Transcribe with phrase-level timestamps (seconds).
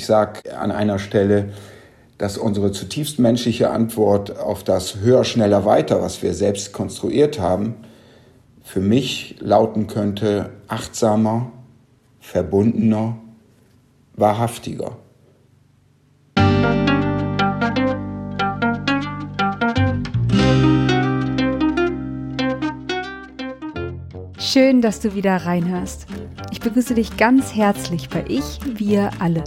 [0.00, 1.50] Ich sage an einer Stelle,
[2.16, 7.74] dass unsere zutiefst menschliche Antwort auf das höher, schneller, weiter, was wir selbst konstruiert haben,
[8.64, 11.52] für mich lauten könnte achtsamer,
[12.18, 13.18] verbundener,
[14.14, 14.96] wahrhaftiger.
[24.38, 26.06] Schön, dass du wieder reinhörst.
[26.50, 29.44] Ich begrüße dich ganz herzlich bei Ich, Wir alle,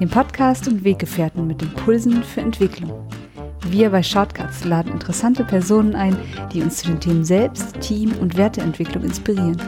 [0.00, 3.06] dem Podcast und Weggefährten mit Impulsen für Entwicklung.
[3.68, 6.16] Wir bei Shortcuts laden interessante Personen ein,
[6.52, 9.60] die uns zu den Themen Selbst, Team und Werteentwicklung inspirieren.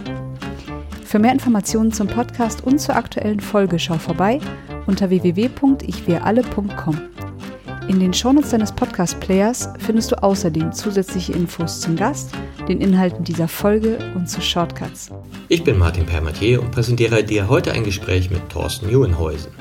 [1.04, 4.40] Für mehr Informationen zum Podcast und zur aktuellen Folge schau vorbei
[4.86, 6.98] unter www.ichwiralle.com.
[7.88, 12.30] In den Shownotes deines Podcast-Players findest du außerdem zusätzliche Infos zum Gast,
[12.68, 15.10] den Inhalten dieser Folge und zu Shortcuts.
[15.48, 19.52] Ich bin Martin Permatier und präsentiere dir heute ein Gespräch mit Thorsten Neuenhäusen.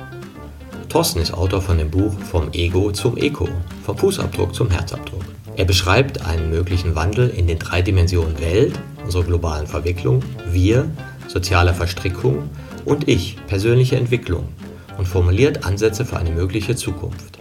[0.91, 3.47] Thorsten ist Autor von dem Buch Vom Ego zum Eko,
[3.85, 5.23] vom Fußabdruck zum Herzabdruck.
[5.55, 10.91] Er beschreibt einen möglichen Wandel in den drei Dimensionen Welt, unsere globalen Verwicklung, wir,
[11.29, 12.49] soziale Verstrickung
[12.83, 14.49] und ich, persönliche Entwicklung
[14.97, 17.39] und formuliert Ansätze für eine mögliche Zukunft.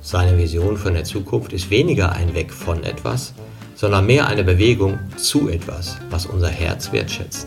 [0.00, 3.34] Seine Vision von der Zukunft ist weniger ein Weg von etwas,
[3.76, 7.46] sondern mehr eine Bewegung zu etwas, was unser Herz wertschätzt.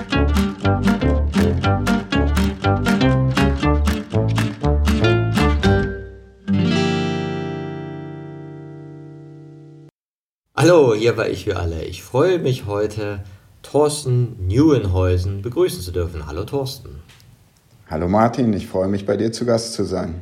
[10.71, 11.83] Hallo, hier war ich für alle.
[11.83, 13.19] Ich freue mich heute,
[13.61, 16.27] Thorsten Neuenhäusen begrüßen zu dürfen.
[16.27, 17.01] Hallo Thorsten.
[17.89, 20.21] Hallo Martin, ich freue mich bei dir zu Gast zu sein.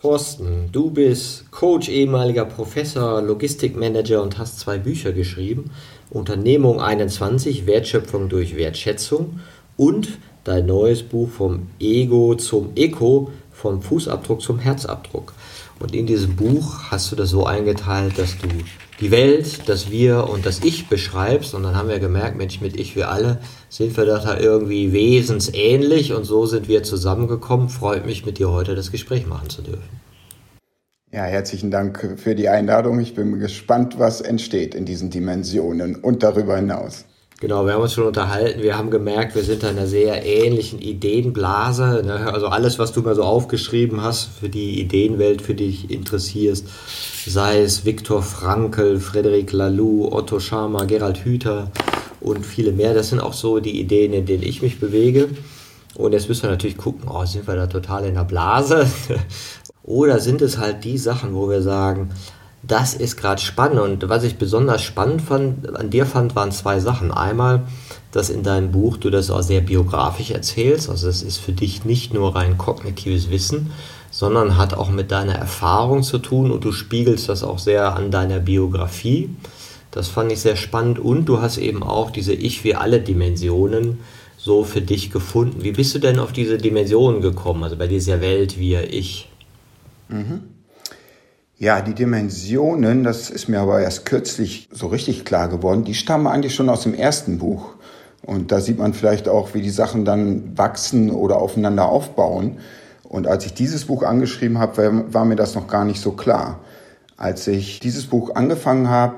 [0.00, 5.70] Thorsten, du bist Coach, ehemaliger Professor, Logistikmanager und hast zwei Bücher geschrieben.
[6.08, 9.40] Unternehmung 21, Wertschöpfung durch Wertschätzung
[9.76, 15.34] und dein neues Buch vom Ego zum Eko, vom Fußabdruck zum Herzabdruck.
[15.78, 18.48] Und in diesem Buch hast du das so eingeteilt, dass du
[19.00, 21.54] die Welt, das Wir und das Ich beschreibst.
[21.54, 26.12] Und dann haben wir gemerkt, Mensch, mit Ich, wir alle sind wir da irgendwie wesensähnlich
[26.12, 27.68] und so sind wir zusammengekommen.
[27.68, 30.04] Freut mich, mit dir heute das Gespräch machen zu dürfen.
[31.12, 32.98] Ja, herzlichen Dank für die Einladung.
[32.98, 37.04] Ich bin gespannt, was entsteht in diesen Dimensionen und darüber hinaus.
[37.40, 38.62] Genau, wir haben uns schon unterhalten.
[38.62, 42.02] Wir haben gemerkt, wir sind in einer sehr ähnlichen Ideenblase.
[42.04, 42.32] Ne?
[42.32, 46.66] Also alles, was du mal so aufgeschrieben hast für die Ideenwelt, für die dich interessierst,
[47.26, 51.70] sei es Viktor Frankl, Frederic Laloux, Otto Schama, Gerald Hüther
[52.20, 52.94] und viele mehr.
[52.94, 55.28] Das sind auch so die Ideen, in denen ich mich bewege.
[55.96, 58.86] Und jetzt müssen wir natürlich gucken, oh, sind wir da total in der Blase?
[59.82, 62.10] Oder sind es halt die Sachen, wo wir sagen,
[62.66, 63.80] das ist gerade spannend.
[63.80, 67.10] Und was ich besonders spannend fand, an dir fand, waren zwei Sachen.
[67.10, 67.64] Einmal,
[68.12, 70.88] dass in deinem Buch du das auch sehr biografisch erzählst.
[70.88, 73.72] Also es ist für dich nicht nur rein kognitives Wissen,
[74.10, 78.10] sondern hat auch mit deiner Erfahrung zu tun und du spiegelst das auch sehr an
[78.10, 79.30] deiner Biografie.
[79.90, 83.98] Das fand ich sehr spannend und du hast eben auch diese Ich wie alle Dimensionen
[84.36, 85.64] so für dich gefunden.
[85.64, 89.28] Wie bist du denn auf diese Dimensionen gekommen, also bei dieser Welt wir Ich?
[90.08, 90.53] Mhm.
[91.56, 96.26] Ja, die Dimensionen, das ist mir aber erst kürzlich so richtig klar geworden, die stammen
[96.26, 97.74] eigentlich schon aus dem ersten Buch.
[98.22, 102.58] Und da sieht man vielleicht auch, wie die Sachen dann wachsen oder aufeinander aufbauen.
[103.04, 106.58] Und als ich dieses Buch angeschrieben habe, war mir das noch gar nicht so klar.
[107.16, 109.14] Als ich dieses Buch angefangen habe,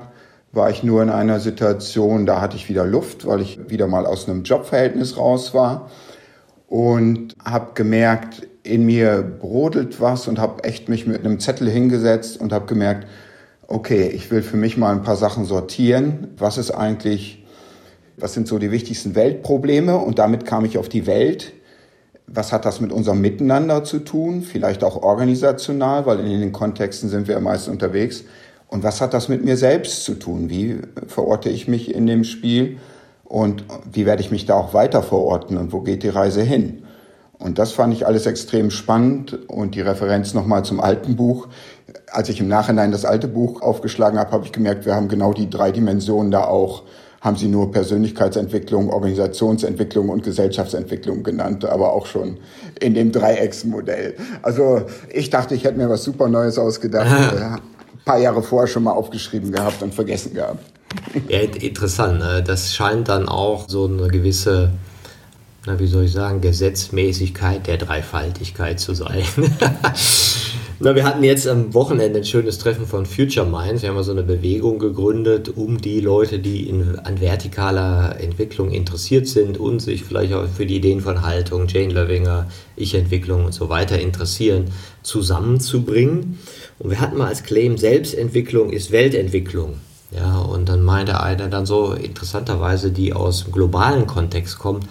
[0.51, 4.05] war ich nur in einer Situation, da hatte ich wieder Luft, weil ich wieder mal
[4.05, 5.89] aus einem Jobverhältnis raus war
[6.67, 12.39] und habe gemerkt, in mir brodelt was und habe echt mich mit einem Zettel hingesetzt
[12.39, 13.07] und habe gemerkt,
[13.67, 16.29] okay, ich will für mich mal ein paar Sachen sortieren.
[16.37, 17.45] Was ist eigentlich,
[18.17, 19.97] was sind so die wichtigsten Weltprobleme?
[19.97, 21.53] Und damit kam ich auf die Welt.
[22.27, 24.41] Was hat das mit unserem Miteinander zu tun?
[24.41, 28.23] Vielleicht auch organisational, weil in den Kontexten sind wir ja meist unterwegs.
[28.67, 30.49] Und was hat das mit mir selbst zu tun?
[30.49, 30.77] Wie
[31.07, 32.77] verorte ich mich in dem Spiel?
[33.23, 35.57] Und wie werde ich mich da auch weiter verorten?
[35.57, 36.83] Und wo geht die Reise hin?
[37.39, 41.47] Und das fand ich alles extrem spannend und die Referenz nochmal zum alten Buch.
[42.11, 45.33] Als ich im Nachhinein das alte Buch aufgeschlagen habe, habe ich gemerkt, wir haben genau
[45.33, 46.83] die drei Dimensionen da auch.
[47.21, 52.37] Haben sie nur Persönlichkeitsentwicklung, Organisationsentwicklung und Gesellschaftsentwicklung genannt, aber auch schon
[52.79, 54.15] in dem Dreiecksmodell.
[54.43, 57.07] Also ich dachte, ich hätte mir was super Neues ausgedacht.
[57.33, 57.59] Ein
[58.05, 60.63] paar Jahre vorher schon mal aufgeschrieben gehabt und vergessen gehabt.
[61.27, 62.19] Ja, interessant.
[62.19, 62.43] Ne?
[62.45, 64.71] Das scheint dann auch so eine gewisse,
[65.67, 69.23] na, wie soll ich sagen, Gesetzmäßigkeit der Dreifaltigkeit zu sein.
[70.79, 73.81] Na, wir hatten jetzt am Wochenende ein schönes Treffen von Future Minds.
[73.81, 79.27] Wir haben so eine Bewegung gegründet, um die Leute, die in, an vertikaler Entwicklung interessiert
[79.27, 82.47] sind und sich vielleicht auch für die Ideen von Haltung, Jane Löwinger,
[82.77, 84.65] Ich-Entwicklung und so weiter interessieren,
[85.01, 86.37] zusammenzubringen.
[86.79, 89.81] Und wir hatten mal als Claim, Selbstentwicklung ist Weltentwicklung.
[90.11, 94.87] Ja, und dann meinte einer dann so interessanterweise, die aus dem globalen Kontext kommt,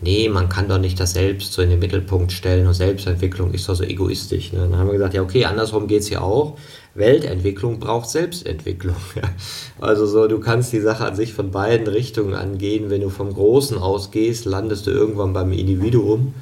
[0.00, 3.68] nee, man kann doch nicht das Selbst so in den Mittelpunkt stellen und Selbstentwicklung ist
[3.68, 4.52] doch so egoistisch.
[4.52, 4.60] Ne?
[4.60, 6.56] Dann haben wir gesagt, ja okay, andersrum geht es ja auch.
[6.94, 8.96] Weltentwicklung braucht Selbstentwicklung.
[9.80, 12.90] Also so, du kannst die Sache an sich von beiden Richtungen angehen.
[12.90, 16.34] Wenn du vom Großen ausgehst, landest du irgendwann beim Individuum.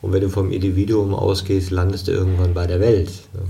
[0.00, 3.10] Und wenn du vom Individuum ausgehst, landest du irgendwann bei der Welt.
[3.34, 3.42] Ne?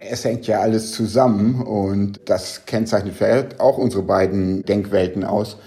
[0.00, 5.58] Es hängt ja alles zusammen und das kennzeichnet vielleicht auch unsere beiden Denkwelten aus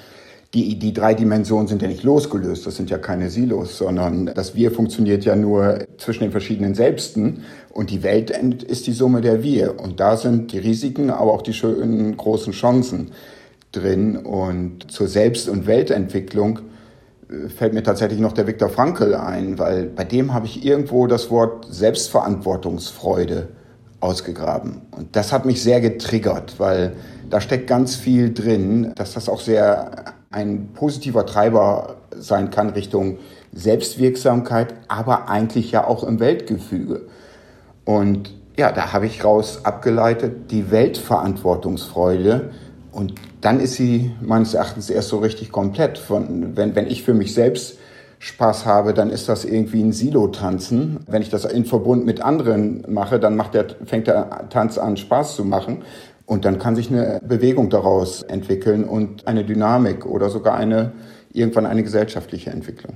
[0.54, 4.54] die, die drei Dimensionen sind ja nicht losgelöst, das sind ja keine Silos, sondern das
[4.54, 8.30] Wir funktioniert ja nur zwischen den verschiedenen Selbsten und die Welt
[8.64, 9.80] ist die Summe der Wir.
[9.80, 13.12] Und da sind die Risiken, aber auch die schönen großen Chancen
[13.72, 14.16] drin.
[14.16, 16.60] Und zur Selbst- und Weltentwicklung
[17.30, 21.08] äh, fällt mir tatsächlich noch der Viktor Frankl ein, weil bei dem habe ich irgendwo
[21.08, 23.48] das Wort Selbstverantwortungsfreude
[24.04, 24.82] ausgegraben.
[24.92, 26.96] Und das hat mich sehr getriggert, weil
[27.30, 33.20] da steckt ganz viel drin, dass das auch sehr ein positiver Treiber sein kann Richtung
[33.54, 37.04] Selbstwirksamkeit, aber eigentlich ja auch im Weltgefüge.
[37.86, 42.52] Und ja, da habe ich raus abgeleitet die Weltverantwortungsfreude.
[42.92, 45.98] Und dann ist sie meines Erachtens erst so richtig komplett.
[45.98, 47.78] Von, wenn, wenn ich für mich selbst
[48.24, 51.02] Spaß habe, dann ist das irgendwie ein Silo-Tanzen.
[51.08, 54.96] Wenn ich das in Verbund mit anderen mache, dann macht der, fängt der Tanz an,
[54.96, 55.84] Spaß zu machen.
[56.26, 60.94] Und dann kann sich eine Bewegung daraus entwickeln und eine Dynamik oder sogar eine,
[61.34, 62.94] irgendwann eine gesellschaftliche Entwicklung.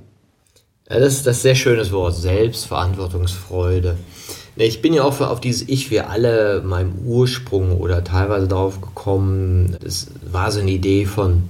[0.90, 3.98] Ja, das, ist das sehr schönes Wort, Selbstverantwortungsfreude.
[4.56, 9.76] Ich bin ja auch auf dieses Ich, wir alle, meinem Ursprung oder teilweise darauf gekommen,
[9.84, 11.50] das war so eine Idee von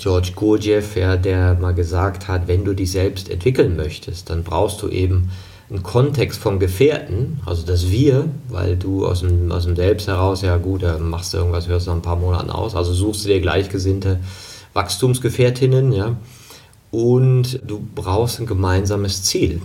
[0.00, 4.80] George Gurdjieff, ja, der mal gesagt hat, wenn du dich selbst entwickeln möchtest, dann brauchst
[4.80, 5.30] du eben
[5.68, 10.40] einen Kontext von Gefährten, also das Wir, weil du aus dem, aus dem Selbst heraus,
[10.40, 13.24] ja gut, da machst du irgendwas, hörst du nach ein paar Monaten aus, also suchst
[13.24, 14.20] du dir gleichgesinnte
[14.72, 16.16] Wachstumsgefährtinnen, ja,
[16.90, 19.60] und du brauchst ein gemeinsames Ziel,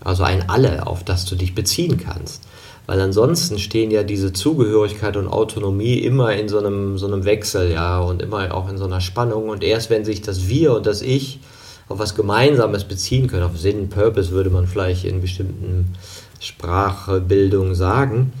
[0.00, 2.42] also ein Alle, auf das du dich beziehen kannst.
[2.86, 7.70] Weil ansonsten stehen ja diese Zugehörigkeit und Autonomie immer in so einem, so einem Wechsel,
[7.70, 9.48] ja, und immer auch in so einer Spannung.
[9.48, 11.40] Und erst wenn sich das Wir und das Ich
[11.88, 15.94] auf was Gemeinsames beziehen können, auf Sinn, Purpose würde man vielleicht in bestimmten
[16.38, 18.32] Sprachbildungen sagen,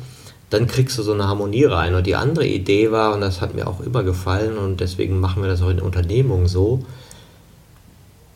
[0.50, 1.94] dann kriegst du so eine Harmonie rein.
[1.94, 5.42] Und die andere Idee war, und das hat mir auch immer gefallen, und deswegen machen
[5.42, 6.80] wir das auch in Unternehmungen so,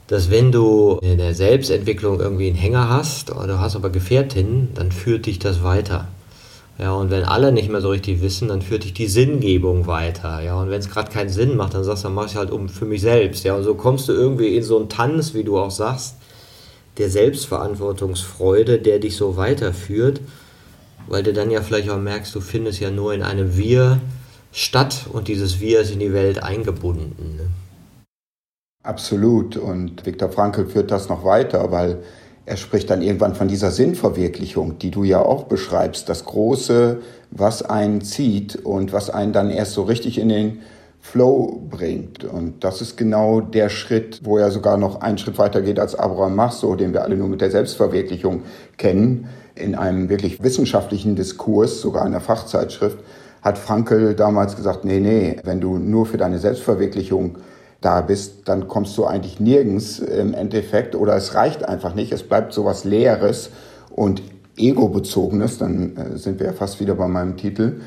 [0.07, 4.69] dass wenn du in der Selbstentwicklung irgendwie einen Hänger hast, oder du hast aber Gefährtinnen,
[4.75, 6.09] dann führt dich das weiter.
[6.79, 10.43] Ja, und wenn alle nicht mehr so richtig wissen, dann führt dich die Sinngebung weiter.
[10.43, 12.51] Ja, und wenn es gerade keinen Sinn macht, dann sagst du, dann mach ich halt
[12.51, 13.45] um für mich selbst.
[13.45, 16.17] Ja, und so kommst du irgendwie in so einen Tanz, wie du auch sagst,
[16.99, 20.21] der Selbstverantwortungsfreude, der dich so weiterführt,
[21.07, 24.01] weil du dann ja vielleicht auch merkst, du findest ja nur in einem Wir
[24.53, 27.37] statt und dieses Wir ist in die Welt eingebunden.
[27.37, 27.47] Ne?
[28.85, 29.57] Absolut.
[29.57, 32.03] Und Viktor Frankl führt das noch weiter, weil
[32.47, 36.99] er spricht dann irgendwann von dieser Sinnverwirklichung, die du ja auch beschreibst, das Große,
[37.31, 40.59] was einen zieht und was einen dann erst so richtig in den
[41.01, 42.25] Flow bringt.
[42.25, 45.95] Und das ist genau der Schritt, wo er sogar noch einen Schritt weiter geht als
[45.95, 48.43] Abraham Maslow, den wir alle nur mit der Selbstverwirklichung
[48.77, 49.29] kennen.
[49.55, 52.99] In einem wirklich wissenschaftlichen Diskurs, sogar in der Fachzeitschrift,
[53.41, 57.37] hat Frankel damals gesagt, nee, nee, wenn du nur für deine Selbstverwirklichung
[57.85, 62.13] da bist, dann kommst du eigentlich nirgends im Endeffekt oder es reicht einfach nicht.
[62.13, 63.51] Es bleibt sowas Leeres
[63.91, 64.23] und
[64.57, 67.81] Ego-bezogenes, dann äh, sind wir ja fast wieder bei meinem Titel.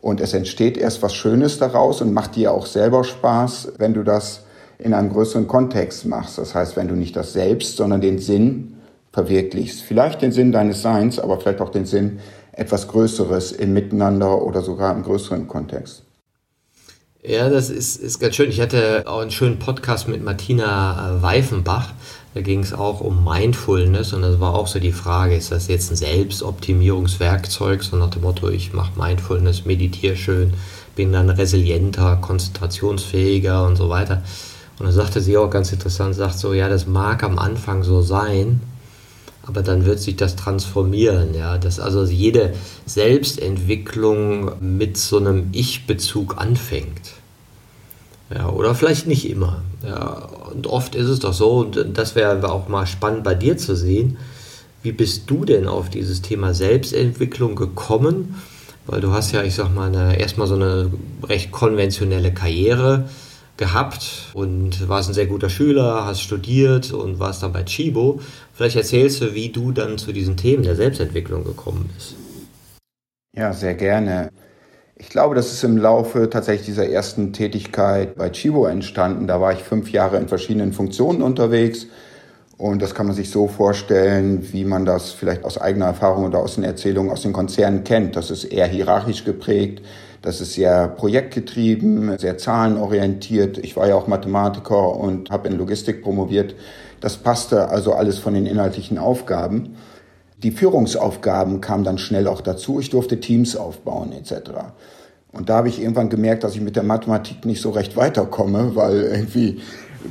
[0.00, 4.02] Und es entsteht erst was Schönes daraus und macht dir auch selber Spaß, wenn du
[4.02, 4.44] das
[4.78, 6.38] in einem größeren Kontext machst.
[6.38, 8.74] Das heißt, wenn du nicht das Selbst, sondern den Sinn
[9.12, 9.82] verwirklichst.
[9.82, 12.18] Vielleicht den Sinn deines Seins, aber vielleicht auch den Sinn
[12.52, 16.02] etwas Größeres im Miteinander oder sogar im größeren Kontext.
[17.24, 18.50] Ja, das ist, ist ganz schön.
[18.50, 21.92] Ich hatte auch einen schönen Podcast mit Martina äh, Weifenbach.
[22.34, 25.68] Da ging es auch um Mindfulness und das war auch so die Frage, ist das
[25.68, 30.54] jetzt ein Selbstoptimierungswerkzeug, so nach dem Motto, ich mache Mindfulness, meditiere schön,
[30.96, 34.22] bin dann resilienter, konzentrationsfähiger und so weiter.
[34.80, 38.00] Und dann sagte sie auch ganz interessant, sagt so, ja, das mag am Anfang so
[38.00, 38.60] sein,
[39.46, 41.34] aber dann wird sich das transformieren.
[41.34, 41.58] Ja?
[41.58, 42.54] Dass also jede
[42.86, 47.12] Selbstentwicklung mit so einem Ich-Bezug anfängt.
[48.34, 49.62] Ja, oder vielleicht nicht immer.
[49.82, 53.58] Ja, und oft ist es doch so, und das wäre auch mal spannend bei dir
[53.58, 54.16] zu sehen,
[54.82, 58.36] wie bist du denn auf dieses Thema Selbstentwicklung gekommen?
[58.86, 60.90] Weil du hast ja, ich sag mal, eine, erstmal so eine
[61.22, 63.08] recht konventionelle Karriere
[63.56, 68.20] gehabt und warst ein sehr guter Schüler, hast studiert und warst dann bei Chibo.
[68.54, 72.16] Vielleicht erzählst du, wie du dann zu diesen Themen der Selbstentwicklung gekommen bist.
[73.34, 74.30] Ja, sehr gerne.
[74.96, 79.26] Ich glaube, das ist im Laufe tatsächlich dieser ersten Tätigkeit bei Chibo entstanden.
[79.26, 81.86] Da war ich fünf Jahre in verschiedenen Funktionen unterwegs.
[82.58, 86.38] Und das kann man sich so vorstellen, wie man das vielleicht aus eigener Erfahrung oder
[86.38, 88.14] aus den Erzählungen aus den Konzernen kennt.
[88.14, 89.82] Das ist eher hierarchisch geprägt.
[90.20, 93.58] Das ist sehr projektgetrieben, sehr zahlenorientiert.
[93.58, 96.54] Ich war ja auch Mathematiker und habe in Logistik promoviert.
[97.02, 99.74] Das passte also alles von den inhaltlichen Aufgaben.
[100.38, 102.78] Die Führungsaufgaben kamen dann schnell auch dazu.
[102.78, 104.50] Ich durfte Teams aufbauen etc.
[105.32, 108.76] Und da habe ich irgendwann gemerkt, dass ich mit der Mathematik nicht so recht weiterkomme,
[108.76, 109.60] weil irgendwie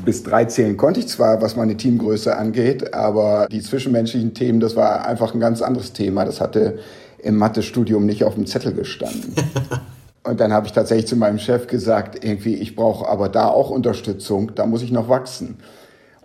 [0.04, 4.76] bis drei zählen konnte ich zwar, was meine Teamgröße angeht, aber die zwischenmenschlichen Themen, das
[4.76, 6.26] war einfach ein ganz anderes Thema.
[6.26, 6.80] Das hatte
[7.20, 9.34] im Mathestudium nicht auf dem Zettel gestanden.
[10.24, 13.70] Und dann habe ich tatsächlich zu meinem Chef gesagt, irgendwie, ich brauche aber da auch
[13.70, 15.58] Unterstützung, da muss ich noch wachsen.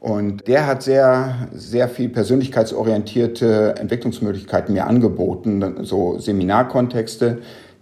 [0.01, 7.39] Und der hat sehr, sehr viel persönlichkeitsorientierte Entwicklungsmöglichkeiten mir angeboten, so Seminarkontexte,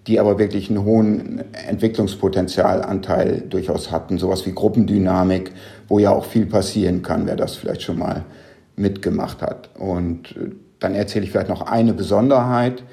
[0.06, 4.18] die aber wirklich einen hohen Entwicklungspotenzialanteil durchaus hatten.
[4.18, 5.52] Sowas wie Gruppendynamik,
[5.88, 8.24] wo ja auch viel passieren kann, wer das vielleicht schon mal
[8.76, 9.70] mitgemacht hat.
[9.78, 10.34] Und
[10.78, 12.84] dann erzähle ich vielleicht noch eine Besonderheit.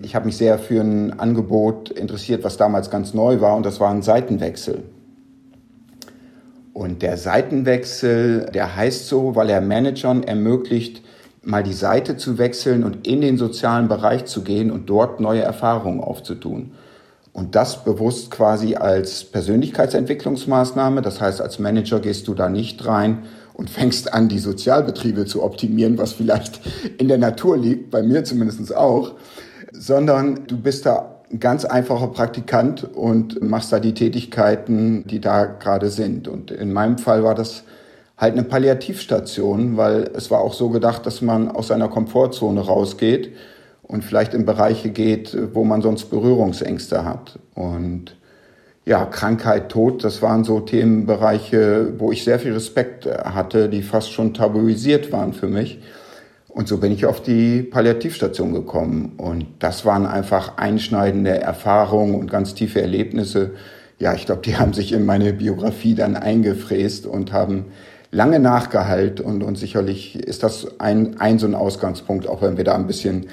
[0.00, 3.80] Ich habe mich sehr für ein Angebot interessiert, was damals ganz neu war, und das
[3.80, 4.84] war ein Seitenwechsel.
[6.78, 11.02] Und der Seitenwechsel, der heißt so, weil er Managern ermöglicht,
[11.42, 15.42] mal die Seite zu wechseln und in den sozialen Bereich zu gehen und dort neue
[15.42, 16.70] Erfahrungen aufzutun.
[17.32, 21.02] Und das bewusst quasi als Persönlichkeitsentwicklungsmaßnahme.
[21.02, 25.42] Das heißt, als Manager gehst du da nicht rein und fängst an, die Sozialbetriebe zu
[25.42, 26.60] optimieren, was vielleicht
[26.98, 29.14] in der Natur liegt, bei mir zumindest auch,
[29.72, 35.44] sondern du bist da ein ganz einfacher Praktikant und machst da die Tätigkeiten, die da
[35.44, 36.26] gerade sind.
[36.26, 37.64] Und in meinem Fall war das
[38.16, 43.34] halt eine Palliativstation, weil es war auch so gedacht, dass man aus seiner Komfortzone rausgeht
[43.82, 47.38] und vielleicht in Bereiche geht, wo man sonst Berührungsängste hat.
[47.54, 48.16] Und
[48.84, 54.12] ja, Krankheit, Tod, das waren so Themenbereiche, wo ich sehr viel Respekt hatte, die fast
[54.12, 55.78] schon tabuisiert waren für mich.
[56.58, 59.12] Und so bin ich auf die Palliativstation gekommen.
[59.16, 63.52] Und das waren einfach einschneidende Erfahrungen und ganz tiefe Erlebnisse.
[64.00, 67.66] Ja, ich glaube, die haben sich in meine Biografie dann eingefräst und haben
[68.10, 69.20] lange nachgehalt.
[69.20, 72.88] Und, und sicherlich ist das ein, ein so ein Ausgangspunkt, auch wenn wir da ein
[72.88, 73.26] bisschen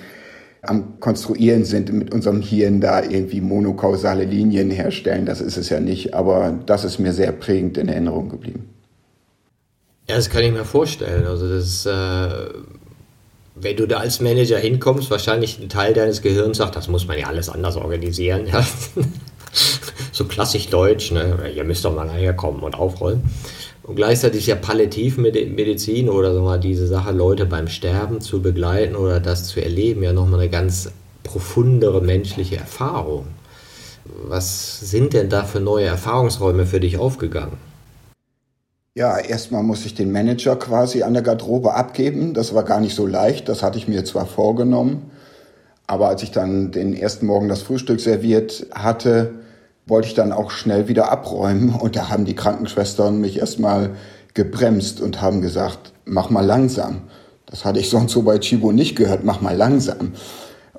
[0.62, 5.26] am Konstruieren sind mit unserem Hirn da irgendwie monokausale Linien herstellen.
[5.26, 8.70] Das ist es ja nicht, aber das ist mir sehr prägend in Erinnerung geblieben.
[10.08, 11.26] Ja, das kann ich mir vorstellen.
[11.26, 12.76] Also das äh
[13.56, 17.18] wenn du da als Manager hinkommst, wahrscheinlich ein Teil deines Gehirns sagt, das muss man
[17.18, 18.48] ja alles anders organisieren.
[18.48, 18.66] Ja.
[20.12, 21.52] so klassisch deutsch, ne?
[21.56, 23.24] ihr müsst doch mal herkommen und aufrollen.
[23.84, 28.96] Und gleichzeitig ist ja Palliativmedizin oder so mal diese Sache, Leute beim Sterben zu begleiten
[28.96, 30.92] oder das zu erleben, ja nochmal eine ganz
[31.24, 33.28] profundere menschliche Erfahrung.
[34.28, 37.58] Was sind denn da für neue Erfahrungsräume für dich aufgegangen?
[38.98, 42.34] Ja, erstmal muss ich den Manager quasi an der Garderobe abgeben.
[42.34, 43.50] Das war gar nicht so leicht.
[43.50, 45.12] Das hatte ich mir zwar vorgenommen,
[45.86, 49.34] aber als ich dann den ersten Morgen das Frühstück serviert hatte,
[49.86, 51.76] wollte ich dann auch schnell wieder abräumen.
[51.76, 53.92] Und da haben die Krankenschwestern mich erstmal
[54.34, 57.02] gebremst und haben gesagt, mach mal langsam.
[57.48, 60.14] Das hatte ich sonst so bei Chibo nicht gehört, mach mal langsam.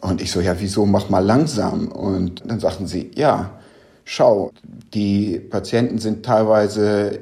[0.00, 1.88] Und ich so, ja, wieso mach mal langsam?
[1.88, 3.58] Und dann sagten sie, ja,
[4.04, 4.52] schau,
[4.94, 7.20] die Patienten sind teilweise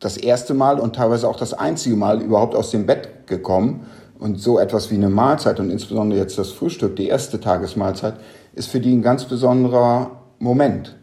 [0.00, 3.86] das erste Mal und teilweise auch das einzige Mal überhaupt aus dem Bett gekommen.
[4.18, 8.14] Und so etwas wie eine Mahlzeit und insbesondere jetzt das Frühstück, die erste Tagesmahlzeit,
[8.54, 10.96] ist für die ein ganz besonderer Moment.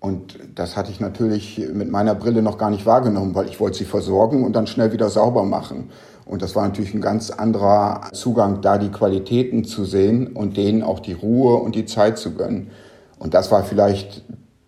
[0.00, 3.78] Und das hatte ich natürlich mit meiner Brille noch gar nicht wahrgenommen, weil ich wollte
[3.78, 5.90] sie versorgen und dann schnell wieder sauber machen.
[6.24, 10.82] Und das war natürlich ein ganz anderer Zugang, da die Qualitäten zu sehen und denen
[10.82, 12.70] auch die Ruhe und die Zeit zu gönnen.
[13.18, 14.22] Und das war vielleicht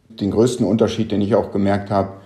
[0.09, 2.20] den größten Unterschied, den ich auch gemerkt habe,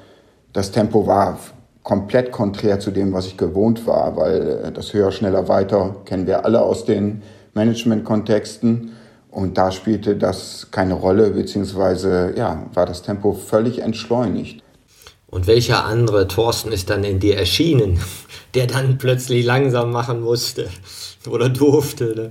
[0.54, 1.38] das Tempo war
[1.82, 6.26] komplett konträr zu dem, was ich gewohnt war, weil äh, das höher, schneller, weiter kennen
[6.26, 8.92] wir alle aus den Management-Kontexten.
[9.30, 14.62] Und da spielte das keine Rolle, beziehungsweise ja, war das Tempo völlig entschleunigt.
[15.26, 18.00] Und welcher andere Thorsten ist dann in dir erschienen,
[18.54, 20.70] der dann plötzlich langsam machen musste
[21.28, 22.14] oder durfte?
[22.14, 22.30] Ne?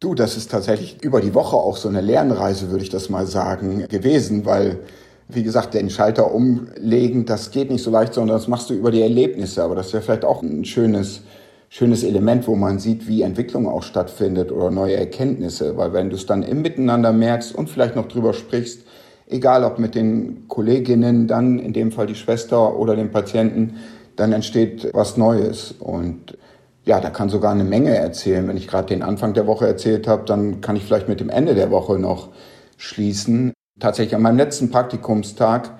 [0.00, 3.26] Du, das ist tatsächlich über die Woche auch so eine Lernreise, würde ich das mal
[3.26, 4.80] sagen, gewesen, weil,
[5.28, 8.90] wie gesagt, den Schalter umlegen, das geht nicht so leicht, sondern das machst du über
[8.90, 9.62] die Erlebnisse.
[9.62, 11.22] Aber das ja vielleicht auch ein schönes,
[11.68, 15.76] schönes Element, wo man sieht, wie Entwicklung auch stattfindet oder neue Erkenntnisse.
[15.76, 18.82] Weil wenn du es dann im Miteinander merkst und vielleicht noch drüber sprichst,
[19.28, 23.74] egal ob mit den Kolleginnen, dann in dem Fall die Schwester oder den Patienten,
[24.14, 25.74] dann entsteht was Neues.
[25.80, 26.38] Und
[26.84, 28.46] ja, da kann sogar eine Menge erzählen.
[28.46, 31.30] Wenn ich gerade den Anfang der Woche erzählt habe, dann kann ich vielleicht mit dem
[31.30, 32.28] Ende der Woche noch
[32.76, 33.55] schließen.
[33.78, 35.70] Tatsächlich an meinem letzten Praktikumstag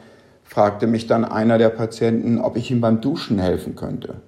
[0.42, 4.20] fragte mich dann einer der Patienten, ob ich ihm beim Duschen helfen könnte.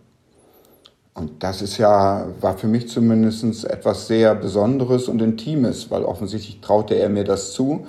[1.15, 6.61] Und das ist ja, war für mich zumindest etwas sehr Besonderes und Intimes, weil offensichtlich
[6.61, 7.87] traute er mir das zu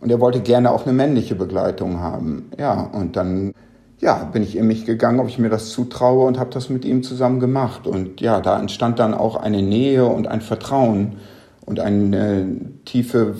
[0.00, 2.50] und er wollte gerne auch eine männliche Begleitung haben.
[2.58, 3.54] Ja, und dann
[4.00, 6.84] ja, bin ich in mich gegangen, ob ich mir das zutraue und habe das mit
[6.84, 7.86] ihm zusammen gemacht.
[7.86, 11.18] Und ja, da entstand dann auch eine Nähe und ein Vertrauen
[11.64, 13.36] und eine tiefe,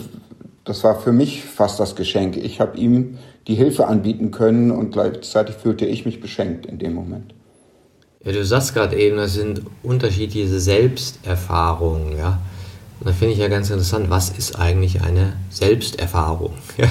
[0.65, 2.37] das war für mich fast das Geschenk.
[2.37, 3.17] Ich habe ihm
[3.47, 7.33] die Hilfe anbieten können und gleichzeitig fühlte ich mich beschenkt in dem Moment.
[8.23, 12.39] Ja, du sagst gerade eben, das sind unterschiedliche Selbsterfahrungen, ja.
[12.99, 16.53] Und da finde ich ja ganz interessant, was ist eigentlich eine Selbsterfahrung?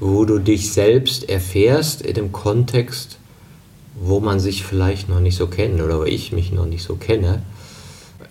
[0.00, 3.18] wo du dich selbst erfährst in dem Kontext,
[3.94, 6.96] wo man sich vielleicht noch nicht so kennt oder wo ich mich noch nicht so
[6.96, 7.42] kenne,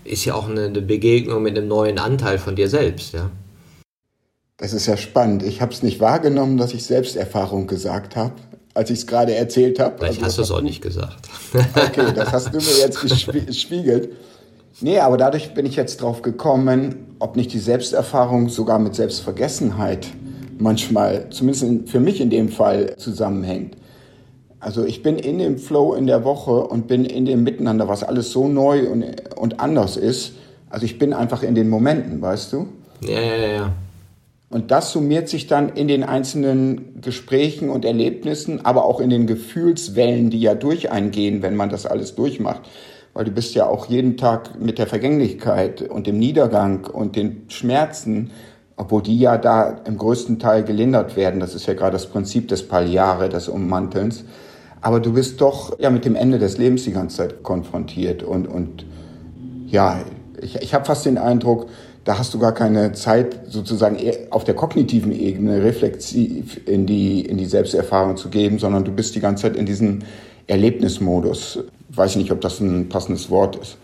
[0.04, 3.30] ist ja auch eine, Begegnung mit einem neuen Anteil von dir selbst, ja.
[4.64, 5.44] Das ist ja spannend.
[5.44, 8.32] Ich habe es nicht wahrgenommen, dass ich Selbsterfahrung gesagt habe,
[8.74, 9.96] als ich es gerade erzählt habe.
[9.98, 11.28] Vielleicht also, hast du es auch nicht gesagt.
[11.76, 13.02] Okay, das hast du mir jetzt
[13.46, 14.14] gespiegelt.
[14.80, 20.08] Nee, aber dadurch bin ich jetzt drauf gekommen, ob nicht die Selbsterfahrung sogar mit Selbstvergessenheit
[20.60, 23.76] manchmal, zumindest für mich in dem Fall, zusammenhängt.
[24.62, 28.02] Also ich bin in dem Flow in der Woche und bin in dem Miteinander, was
[28.02, 29.04] alles so neu und,
[29.36, 30.36] und anders ist.
[30.70, 32.68] Also ich bin einfach in den Momenten, weißt du?
[33.02, 33.74] Ja, ja, ja.
[34.54, 39.26] Und das summiert sich dann in den einzelnen Gesprächen und Erlebnissen, aber auch in den
[39.26, 42.62] Gefühlswellen, die ja durch eingehen, wenn man das alles durchmacht.
[43.16, 47.46] Weil du bist ja auch jeden Tag mit der Vergänglichkeit und dem Niedergang und den
[47.48, 48.32] Schmerzen
[48.76, 51.40] obwohl die ja da im größten Teil gelindert werden.
[51.40, 54.26] Das ist ja gerade das Prinzip des Palliare, des Ummantelns.
[54.82, 58.24] Aber du bist doch ja mit dem Ende des Lebens die ganze Zeit konfrontiert.
[58.24, 58.86] Und, und
[59.68, 60.02] ja,
[60.42, 61.68] ich, ich habe fast den Eindruck,
[62.04, 63.98] da hast du gar keine Zeit, sozusagen
[64.30, 69.16] auf der kognitiven Ebene reflexiv in die, in die Selbsterfahrung zu geben, sondern du bist
[69.16, 70.00] die ganze Zeit in diesem
[70.48, 71.60] Erlebnismodus.
[71.90, 73.78] Ich weiß nicht, ob das ein passendes Wort ist.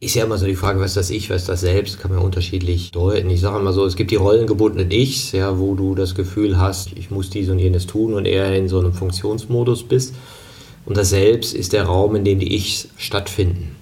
[0.00, 2.92] Ist ja immer so die Frage, was das Ich, was das Selbst, kann man unterschiedlich
[2.92, 3.28] deuten.
[3.30, 6.92] Ich sage immer so, es gibt die rollengebundenen Ichs, ja, wo du das Gefühl hast,
[6.94, 10.14] ich muss dies und jenes tun und eher in so einem Funktionsmodus bist.
[10.86, 13.74] Und das Selbst ist der Raum, in dem die Ichs stattfinden.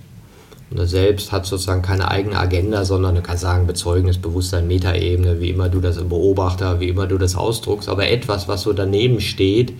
[0.70, 5.50] Das Selbst hat sozusagen keine eigene Agenda, sondern du kannst sagen, Bezeugnis, Bewusstsein, Metaebene, wie
[5.50, 9.72] immer du das Beobachter, wie immer du das ausdruckst, aber etwas, was so daneben steht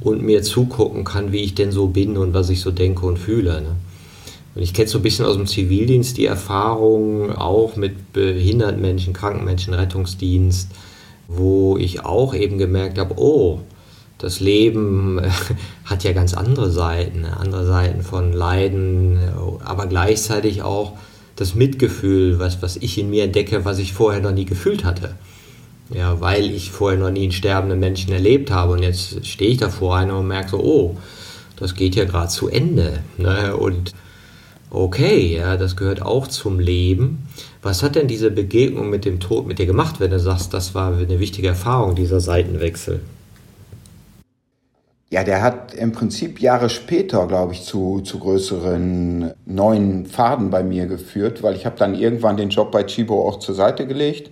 [0.00, 3.18] und mir zugucken kann, wie ich denn so bin und was ich so denke und
[3.18, 3.60] fühle.
[3.60, 3.76] Ne?
[4.54, 9.12] Und ich kenne so ein bisschen aus dem Zivildienst die Erfahrung auch mit behinderten Menschen,
[9.12, 10.68] kranken Menschen, Rettungsdienst,
[11.28, 13.60] wo ich auch eben gemerkt habe, oh,
[14.22, 15.20] das Leben
[15.84, 17.36] hat ja ganz andere Seiten, ne?
[17.36, 19.18] andere Seiten von Leiden,
[19.64, 20.92] aber gleichzeitig auch
[21.34, 25.16] das Mitgefühl, was, was ich in mir entdecke, was ich vorher noch nie gefühlt hatte.
[25.92, 29.58] Ja, weil ich vorher noch nie einen sterbenden Menschen erlebt habe und jetzt stehe ich
[29.58, 30.96] da vor einem und merke so, oh,
[31.56, 33.00] das geht ja gerade zu Ende.
[33.18, 33.56] Ne?
[33.56, 33.92] Und
[34.70, 37.26] okay, ja, das gehört auch zum Leben.
[37.60, 40.76] Was hat denn diese Begegnung mit dem Tod mit dir gemacht, wenn du sagst, das
[40.76, 43.00] war eine wichtige Erfahrung, dieser Seitenwechsel?
[45.12, 50.62] Ja, der hat im Prinzip Jahre später, glaube ich, zu, zu größeren neuen Pfaden bei
[50.62, 54.30] mir geführt, weil ich habe dann irgendwann den Job bei Chibo auch zur Seite gelegt.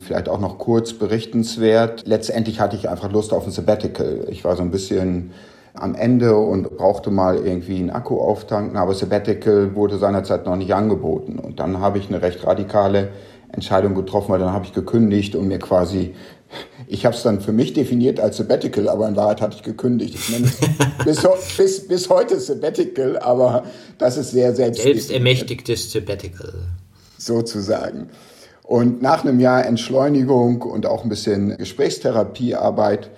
[0.00, 2.02] Vielleicht auch noch kurz berichtenswert.
[2.04, 4.26] Letztendlich hatte ich einfach Lust auf ein Sabbatical.
[4.28, 5.30] Ich war so ein bisschen
[5.72, 10.74] am Ende und brauchte mal irgendwie einen Akku auftanken, aber Sabbatical wurde seinerzeit noch nicht
[10.74, 11.38] angeboten.
[11.38, 13.10] Und dann habe ich eine recht radikale
[13.52, 16.16] Entscheidung getroffen, weil dann habe ich gekündigt und mir quasi,
[16.86, 20.14] ich habe es dann für mich definiert als Sabbatical, aber in Wahrheit hatte ich gekündigt.
[20.14, 23.64] Ich nenne es bis, bis, bis heute Sabbatical, aber
[23.98, 26.52] das ist sehr selbst selbstermächtigtes Sabbatical.
[27.18, 28.10] Sozusagen.
[28.62, 33.10] Und nach einem Jahr Entschleunigung und auch ein bisschen Gesprächstherapiearbeit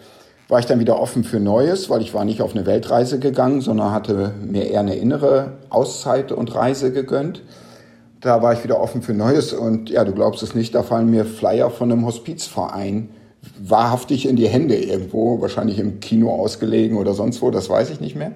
[0.49, 3.61] war ich dann wieder offen für Neues, weil ich war nicht auf eine Weltreise gegangen,
[3.61, 7.43] sondern hatte mir eher eine innere Auszeit und Reise gegönnt.
[8.21, 11.11] Da war ich wieder offen für Neues und ja, du glaubst es nicht, da fallen
[11.11, 13.11] mir Flyer von einem Hospizverein
[13.61, 18.01] wahrhaftig in die Hände irgendwo, wahrscheinlich im Kino ausgelegen oder sonst wo, das weiß ich
[18.01, 18.33] nicht mehr.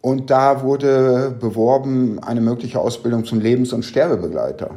[0.00, 4.70] Und da wurde beworben eine mögliche Ausbildung zum Lebens- und Sterbebegleiter.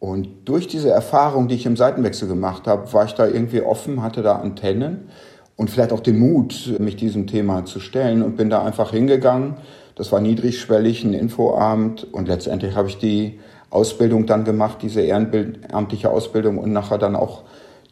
[0.00, 4.02] Und durch diese Erfahrung, die ich im Seitenwechsel gemacht habe, war ich da irgendwie offen,
[4.02, 5.08] hatte da Antennen
[5.56, 9.56] und vielleicht auch den Mut, mich diesem Thema zu stellen und bin da einfach hingegangen.
[9.96, 16.10] Das war niedrigschwellig, ein Infoabend und letztendlich habe ich die Ausbildung dann gemacht, diese ehrenamtliche
[16.10, 17.42] Ausbildung und nachher dann auch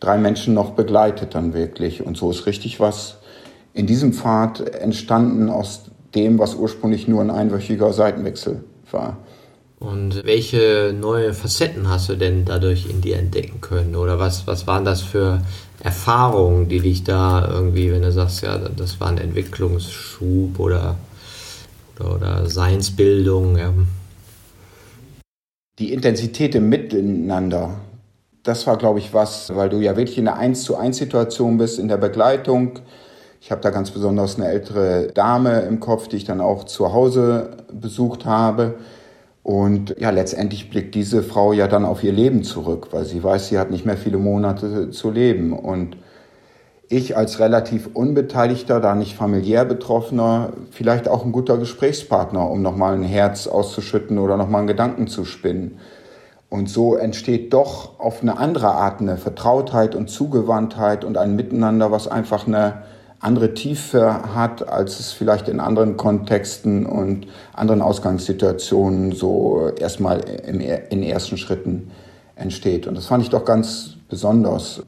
[0.00, 2.04] drei Menschen noch begleitet dann wirklich.
[2.04, 3.18] Und so ist richtig was
[3.72, 9.18] in diesem Pfad entstanden aus dem, was ursprünglich nur ein einwöchiger Seitenwechsel war.
[9.78, 13.94] Und welche neue Facetten hast du denn dadurch in dir entdecken können?
[13.94, 15.42] Oder was, was waren das für
[15.80, 20.96] Erfahrungen, die dich da irgendwie, wenn du sagst, ja, das war ein Entwicklungsschub oder,
[21.98, 23.58] oder, oder Seinsbildung?
[23.58, 23.74] Ja.
[25.78, 27.80] Die Intensität im Miteinander,
[28.46, 31.58] das war, glaube ich, was, weil du ja wirklich in einer 1 zu 1 Situation
[31.58, 32.78] bist, in der Begleitung.
[33.40, 36.92] Ich habe da ganz besonders eine ältere Dame im Kopf, die ich dann auch zu
[36.92, 38.76] Hause besucht habe
[39.46, 43.46] und ja, letztendlich blickt diese Frau ja dann auf ihr Leben zurück, weil sie weiß,
[43.46, 45.52] sie hat nicht mehr viele Monate zu leben.
[45.52, 45.96] Und
[46.88, 52.94] ich als relativ unbeteiligter, da nicht familiär Betroffener, vielleicht auch ein guter Gesprächspartner, um nochmal
[52.94, 55.78] ein Herz auszuschütten oder nochmal einen Gedanken zu spinnen.
[56.56, 61.92] Und so entsteht doch auf eine andere Art eine Vertrautheit und Zugewandtheit und ein Miteinander,
[61.92, 62.82] was einfach eine
[63.20, 70.60] andere Tiefe hat, als es vielleicht in anderen Kontexten und anderen Ausgangssituationen so erstmal im,
[70.60, 71.90] in ersten Schritten
[72.36, 72.86] entsteht.
[72.86, 74.82] Und das fand ich doch ganz besonders.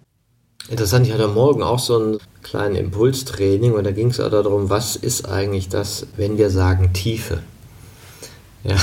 [0.70, 4.70] Interessant, ich hatte morgen auch so einen kleinen Impulstraining und da ging es auch darum,
[4.70, 7.40] was ist eigentlich das, wenn wir sagen Tiefe?
[8.64, 8.76] Ja,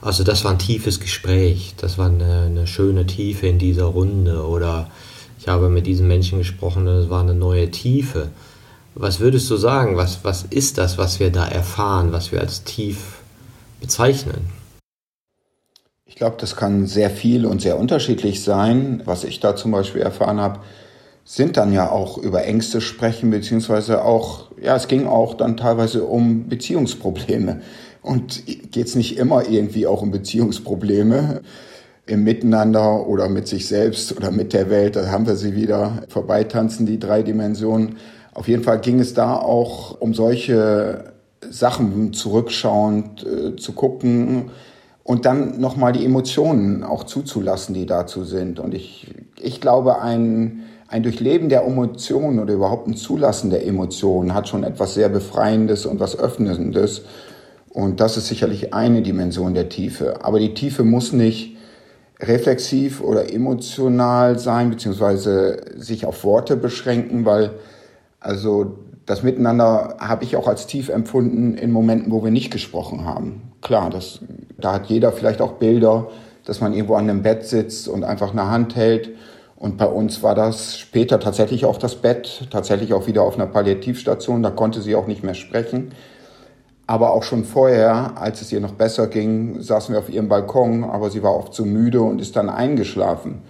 [0.00, 4.46] also das war ein tiefes Gespräch, das war eine, eine schöne Tiefe in dieser Runde
[4.46, 4.90] oder
[5.38, 8.28] ich habe mit diesen Menschen gesprochen und es war eine neue Tiefe.
[8.94, 9.96] Was würdest du sagen?
[9.96, 13.20] Was, was ist das, was wir da erfahren, was wir als tief
[13.80, 14.50] bezeichnen?
[16.06, 19.02] Ich glaube, das kann sehr viel und sehr unterschiedlich sein.
[19.04, 20.60] Was ich da zum Beispiel erfahren habe,
[21.24, 26.04] sind dann ja auch über Ängste sprechen, beziehungsweise auch, ja, es ging auch dann teilweise
[26.04, 27.60] um Beziehungsprobleme.
[28.08, 31.42] Und geht es nicht immer irgendwie auch um Beziehungsprobleme
[32.06, 36.04] im Miteinander oder mit sich selbst oder mit der Welt, da haben wir sie wieder
[36.08, 37.96] vorbeitanzen, die drei Dimensionen.
[38.32, 41.12] Auf jeden Fall ging es da auch um solche
[41.50, 44.52] Sachen zurückschauend äh, zu gucken
[45.04, 48.58] und dann nochmal die Emotionen auch zuzulassen, die dazu sind.
[48.58, 54.32] Und ich, ich glaube, ein, ein Durchleben der Emotionen oder überhaupt ein Zulassen der Emotionen
[54.32, 57.02] hat schon etwas sehr Befreiendes und was Öffnendes.
[57.78, 60.24] Und das ist sicherlich eine Dimension der Tiefe.
[60.24, 61.56] Aber die Tiefe muss nicht
[62.18, 67.52] reflexiv oder emotional sein, beziehungsweise sich auf Worte beschränken, weil
[68.18, 73.04] also das Miteinander habe ich auch als tief empfunden in Momenten, wo wir nicht gesprochen
[73.04, 73.42] haben.
[73.62, 74.22] Klar, das,
[74.58, 76.08] da hat jeder vielleicht auch Bilder,
[76.46, 79.10] dass man irgendwo an einem Bett sitzt und einfach eine Hand hält.
[79.54, 83.46] Und bei uns war das später tatsächlich auch das Bett, tatsächlich auch wieder auf einer
[83.46, 84.42] Palliativstation.
[84.42, 85.92] Da konnte sie auch nicht mehr sprechen.
[86.88, 90.84] Aber auch schon vorher, als es ihr noch besser ging, saßen wir auf ihrem Balkon,
[90.84, 93.42] aber sie war oft so müde und ist dann eingeschlafen.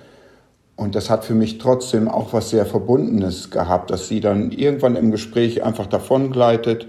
[0.75, 4.97] Und das hat für mich trotzdem auch was sehr Verbundenes gehabt, dass sie dann irgendwann
[4.97, 6.89] im Gespräch einfach davon gleitet,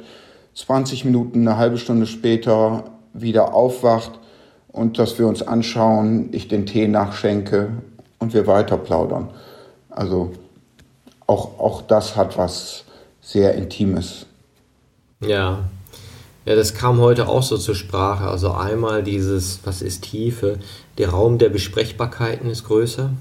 [0.55, 4.19] 20 Minuten, eine halbe Stunde später wieder aufwacht
[4.69, 7.69] und dass wir uns anschauen, ich den Tee nachschenke
[8.17, 9.29] und wir weiter plaudern.
[9.91, 10.31] Also
[11.27, 12.85] auch, auch das hat was
[13.21, 14.25] sehr Intimes.
[15.19, 15.59] Ja.
[16.49, 18.23] Ja, das kam heute auch so zur Sprache.
[18.23, 20.57] Also einmal dieses, was ist Tiefe?
[20.97, 23.11] Der Raum der Besprechbarkeiten ist größer.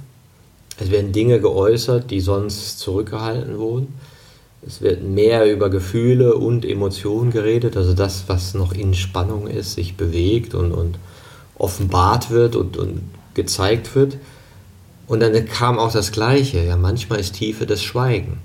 [0.78, 4.00] Es werden Dinge geäußert, die sonst zurückgehalten wurden.
[4.66, 9.74] Es wird mehr über Gefühle und Emotionen geredet, also das, was noch in Spannung ist,
[9.74, 10.98] sich bewegt und, und
[11.58, 13.02] offenbart wird und, und
[13.34, 14.16] gezeigt wird.
[15.06, 16.64] Und dann kam auch das Gleiche.
[16.64, 18.38] Ja, manchmal ist Tiefe das Schweigen.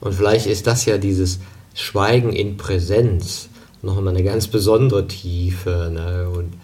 [0.00, 1.40] Und vielleicht ist das ja dieses
[1.74, 3.48] Schweigen in Präsenz
[3.84, 5.90] noch einmal eine ganz besondere Tiefe.
[5.92, 6.28] Ne?
[6.30, 6.54] Und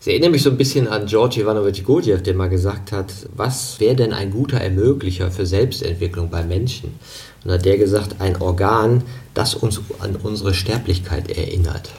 [0.00, 3.80] es erinnert mich so ein bisschen an George Ivanovich Gurdjieff, der mal gesagt hat, was
[3.80, 6.98] wäre denn ein guter Ermöglicher für Selbstentwicklung bei Menschen?
[7.44, 9.02] Und hat der gesagt, ein Organ,
[9.34, 11.90] das uns an unsere Sterblichkeit erinnert.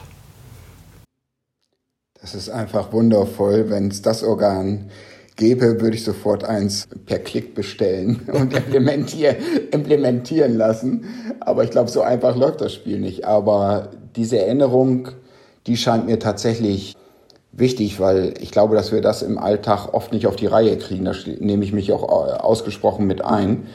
[2.20, 4.90] Das ist einfach wundervoll, wenn es das Organ
[5.40, 9.36] gäbe, würde ich sofort eins per Klick bestellen und implementieren,
[9.72, 11.06] implementieren lassen.
[11.40, 13.24] Aber ich glaube, so einfach läuft das Spiel nicht.
[13.24, 15.08] Aber diese Erinnerung,
[15.66, 16.94] die scheint mir tatsächlich
[17.52, 21.06] wichtig, weil ich glaube, dass wir das im Alltag oft nicht auf die Reihe kriegen.
[21.06, 23.66] Da nehme ich mich auch ausgesprochen mit ein.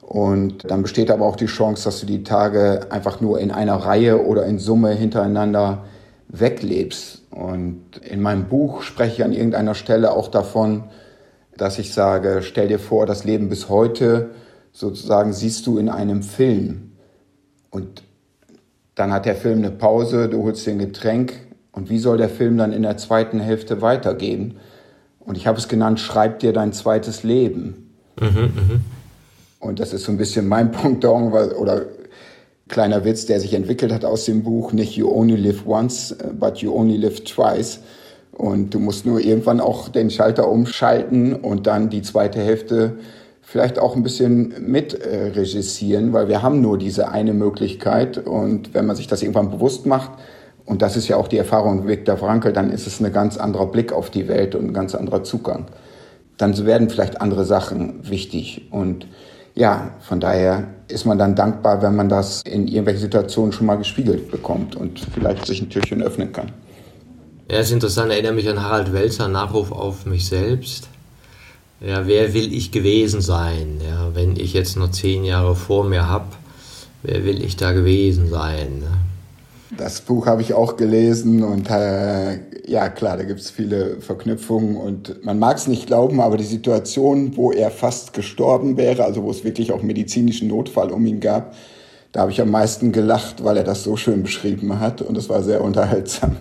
[0.00, 3.76] Und dann besteht aber auch die Chance, dass du die Tage einfach nur in einer
[3.76, 5.84] Reihe oder in Summe hintereinander
[6.28, 7.22] weglebst.
[7.30, 10.84] Und in meinem Buch spreche ich an irgendeiner Stelle auch davon,
[11.60, 14.30] dass ich sage, stell dir vor, das Leben bis heute
[14.72, 16.92] sozusagen siehst du in einem Film.
[17.68, 18.02] Und
[18.94, 21.34] dann hat der Film eine Pause, du holst dir ein Getränk.
[21.72, 24.56] Und wie soll der Film dann in der zweiten Hälfte weitergehen?
[25.18, 27.94] Und ich habe es genannt, schreib dir dein zweites Leben.
[28.18, 28.80] Mhm, mh.
[29.58, 31.82] Und das ist so ein bisschen mein Punkt oder
[32.68, 36.56] kleiner Witz, der sich entwickelt hat aus dem Buch, nicht you only live once, but
[36.58, 37.80] you only live twice.
[38.40, 42.96] Und du musst nur irgendwann auch den Schalter umschalten und dann die zweite Hälfte
[43.42, 48.16] vielleicht auch ein bisschen mitregissieren, äh, weil wir haben nur diese eine Möglichkeit.
[48.16, 50.12] Und wenn man sich das irgendwann bewusst macht,
[50.64, 53.66] und das ist ja auch die Erfahrung Viktor Frankl, dann ist es ein ganz anderer
[53.66, 55.66] Blick auf die Welt und ein ganz anderer Zugang.
[56.38, 58.68] Dann werden vielleicht andere Sachen wichtig.
[58.70, 59.06] Und
[59.54, 63.76] ja, von daher ist man dann dankbar, wenn man das in irgendwelchen Situationen schon mal
[63.76, 66.52] gespiegelt bekommt und vielleicht sich ein Türchen öffnen kann.
[67.50, 70.86] Ja, ist interessant, erinnere mich an Harald Welzer, Nachruf auf mich selbst.
[71.80, 73.80] Ja, wer will ich gewesen sein?
[73.84, 76.26] Ja, wenn ich jetzt noch zehn Jahre vor mir habe,
[77.02, 78.84] wer will ich da gewesen sein?
[79.76, 84.76] Das Buch habe ich auch gelesen und äh, ja klar, da gibt es viele Verknüpfungen
[84.76, 89.24] und man mag es nicht glauben, aber die Situation, wo er fast gestorben wäre, also
[89.24, 91.56] wo es wirklich auch medizinischen Notfall um ihn gab,
[92.12, 95.28] da habe ich am meisten gelacht, weil er das so schön beschrieben hat und es
[95.28, 96.36] war sehr unterhaltsam.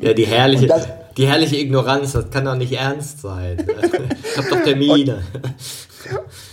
[0.00, 3.66] Ja, die herrliche, das, die herrliche Ignoranz, das kann doch nicht ernst sein.
[4.36, 5.22] Ich habe doch Termine.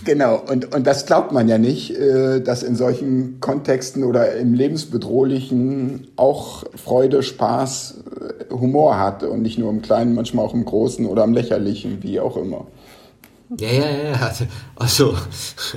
[0.04, 4.54] Genau, und, und das glaubt man ja nicht, äh, dass in solchen Kontexten oder im
[4.54, 8.04] Lebensbedrohlichen auch Freude, Spaß,
[8.50, 12.02] äh, Humor hat und nicht nur im Kleinen, manchmal auch im Großen oder im Lächerlichen,
[12.02, 12.66] wie auch immer.
[13.58, 14.30] Ja, ja, ja,
[14.76, 15.14] also,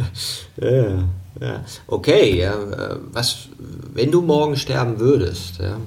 [0.61, 1.03] ja,
[1.41, 1.65] ja.
[1.87, 3.49] okay, ja, äh, was,
[3.93, 5.77] wenn du morgen sterben würdest, ja,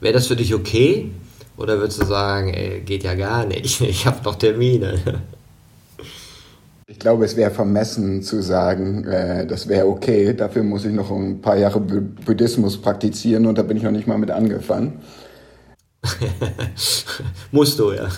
[0.00, 1.10] wäre das für dich okay?
[1.56, 4.98] Oder würdest du sagen, ey, geht ja gar nicht, ich habe noch Termine?
[6.86, 10.32] Ich glaube, es wäre vermessen zu sagen, äh, das wäre okay.
[10.32, 14.06] Dafür muss ich noch ein paar Jahre Buddhismus praktizieren und da bin ich noch nicht
[14.06, 15.00] mal mit angefangen.
[17.50, 18.08] Musst du, ja.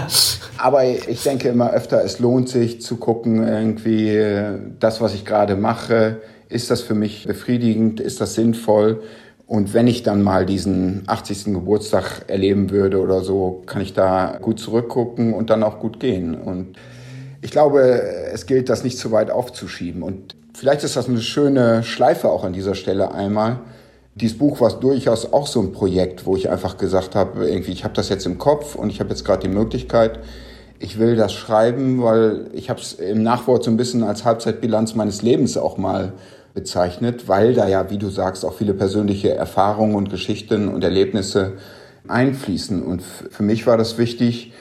[0.56, 4.18] Aber ich denke immer öfter, es lohnt sich zu gucken, irgendwie
[4.78, 9.02] das, was ich gerade mache, ist das für mich befriedigend, ist das sinnvoll?
[9.54, 11.44] Und wenn ich dann mal diesen 80.
[11.44, 16.34] Geburtstag erleben würde oder so, kann ich da gut zurückgucken und dann auch gut gehen.
[16.34, 16.74] Und
[17.40, 20.02] ich glaube, es gilt, das nicht zu weit aufzuschieben.
[20.02, 23.60] Und vielleicht ist das eine schöne Schleife auch an dieser Stelle einmal.
[24.16, 27.84] Dieses Buch war durchaus auch so ein Projekt, wo ich einfach gesagt habe, irgendwie, ich
[27.84, 30.18] habe das jetzt im Kopf und ich habe jetzt gerade die Möglichkeit,
[30.80, 34.96] ich will das schreiben, weil ich habe es im Nachwort so ein bisschen als Halbzeitbilanz
[34.96, 36.12] meines Lebens auch mal
[36.54, 41.54] bezeichnet, weil da ja, wie du sagst, auch viele persönliche Erfahrungen und Geschichten und Erlebnisse
[42.06, 42.82] einfließen.
[42.82, 44.52] Und für mich war das wichtig,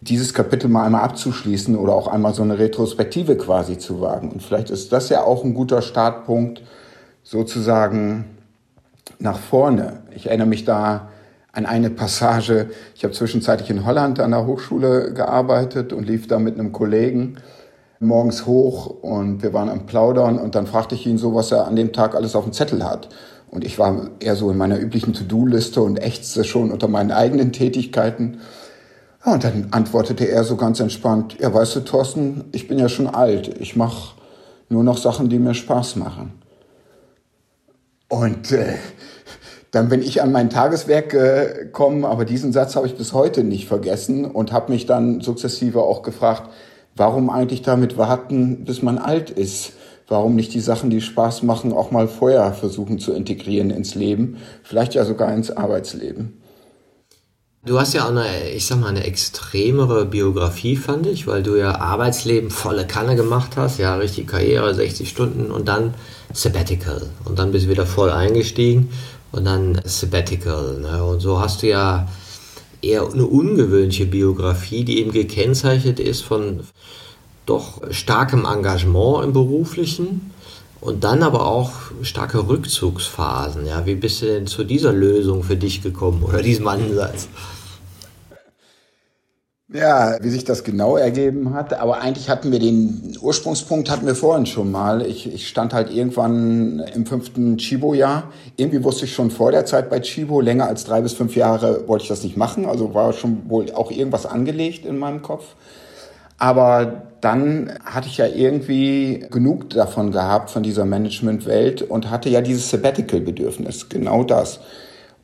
[0.00, 4.30] dieses Kapitel mal einmal abzuschließen oder auch einmal so eine Retrospektive quasi zu wagen.
[4.30, 6.62] Und vielleicht ist das ja auch ein guter Startpunkt
[7.22, 8.26] sozusagen
[9.18, 10.02] nach vorne.
[10.14, 11.08] Ich erinnere mich da
[11.52, 12.70] an eine Passage.
[12.94, 17.38] Ich habe zwischenzeitlich in Holland an der Hochschule gearbeitet und lief da mit einem Kollegen
[18.00, 21.66] morgens hoch und wir waren am Plaudern und dann fragte ich ihn so, was er
[21.66, 23.08] an dem Tag alles auf dem Zettel hat.
[23.50, 27.52] Und ich war eher so in meiner üblichen To-Do-Liste und ächzte schon unter meinen eigenen
[27.52, 28.40] Tätigkeiten.
[29.24, 32.88] Ja, und dann antwortete er so ganz entspannt, ja, weißt du, Thorsten, ich bin ja
[32.88, 33.48] schon alt.
[33.60, 34.14] Ich mache
[34.68, 36.32] nur noch Sachen, die mir Spaß machen.
[38.08, 38.74] Und äh,
[39.70, 43.66] dann bin ich an mein Tageswerk gekommen, aber diesen Satz habe ich bis heute nicht
[43.66, 46.50] vergessen und habe mich dann sukzessive auch gefragt,
[46.98, 49.72] warum eigentlich damit warten, bis man alt ist?
[50.08, 54.38] Warum nicht die Sachen, die Spaß machen, auch mal vorher versuchen zu integrieren ins Leben,
[54.62, 56.40] vielleicht ja sogar ins Arbeitsleben?
[57.66, 61.56] Du hast ja auch eine, ich sag mal, eine extremere Biografie, fand ich, weil du
[61.56, 65.92] ja Arbeitsleben volle Kanne gemacht hast, ja, richtig Karriere, 60 Stunden und dann
[66.32, 67.02] Sabbatical.
[67.26, 68.90] Und dann bist du wieder voll eingestiegen
[69.32, 70.78] und dann Sabbatical.
[70.80, 71.04] Ne?
[71.04, 72.08] Und so hast du ja
[72.82, 76.60] eher eine ungewöhnliche Biografie, die eben gekennzeichnet ist von
[77.46, 80.30] doch starkem Engagement im Beruflichen
[80.80, 83.66] und dann aber auch starke Rückzugsphasen.
[83.66, 87.28] Ja, wie bist du denn zu dieser Lösung für dich gekommen oder diesem Ansatz?
[89.70, 91.74] Ja, wie sich das genau ergeben hat.
[91.74, 95.02] Aber eigentlich hatten wir den Ursprungspunkt hatten wir vorhin schon mal.
[95.04, 98.32] Ich, ich stand halt irgendwann im fünften Chibo-Jahr.
[98.56, 101.86] Irgendwie wusste ich schon vor der Zeit bei Chibo, länger als drei bis fünf Jahre
[101.86, 102.64] wollte ich das nicht machen.
[102.64, 105.44] Also war schon wohl auch irgendwas angelegt in meinem Kopf.
[106.38, 112.40] Aber dann hatte ich ja irgendwie genug davon gehabt, von dieser Management-Welt und hatte ja
[112.40, 114.60] dieses Sabbatical-Bedürfnis, genau das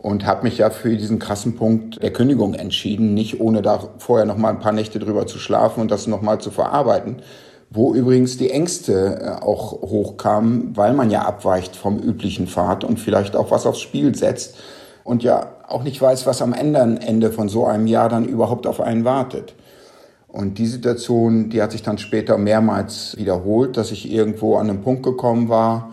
[0.05, 4.27] und habe mich ja für diesen krassen Punkt der Kündigung entschieden, nicht ohne da vorher
[4.27, 7.23] noch mal ein paar Nächte drüber zu schlafen und das noch mal zu verarbeiten,
[7.71, 13.01] wo übrigens die Ängste äh, auch hochkamen, weil man ja abweicht vom üblichen Pfad und
[13.01, 14.57] vielleicht auch was aufs Spiel setzt
[15.05, 18.83] und ja auch nicht weiß, was am Ende von so einem Jahr dann überhaupt auf
[18.83, 19.55] einen wartet.
[20.29, 24.83] Und die Situation, die hat sich dann später mehrmals wiederholt, dass ich irgendwo an einen
[24.83, 25.93] Punkt gekommen war,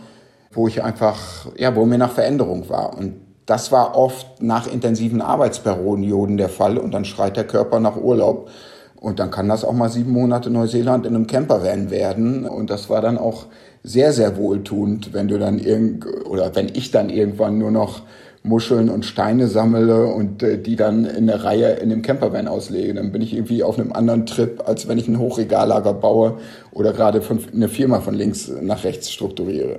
[0.52, 2.98] wo ich einfach, ja, wo mir nach Veränderung war.
[2.98, 7.98] Und das war oft nach intensiven Arbeitsperioden der Fall und dann schreit der Körper nach
[7.98, 8.50] Urlaub.
[8.96, 12.46] Und dann kann das auch mal sieben Monate Neuseeland in einem Campervan werden.
[12.46, 13.48] Und das war dann auch
[13.84, 18.04] sehr, sehr wohltuend, wenn du dann irgend, oder wenn ich dann irgendwann nur noch
[18.44, 22.94] Muscheln und Steine sammle und äh, die dann in der Reihe in dem Campervan auslege.
[22.94, 26.38] Dann bin ich irgendwie auf einem anderen Trip, als wenn ich ein Hochregallager baue
[26.72, 27.22] oder gerade
[27.54, 29.78] eine Firma von links nach rechts strukturiere.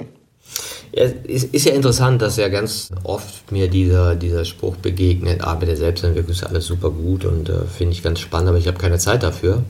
[0.95, 5.57] Ja, ist, ist ja interessant, dass ja ganz oft mir dieser, dieser Spruch begegnet, ah,
[5.59, 8.67] mit der Selbstentwicklung ist alles super gut und äh, finde ich ganz spannend, aber ich
[8.67, 9.63] habe keine Zeit dafür.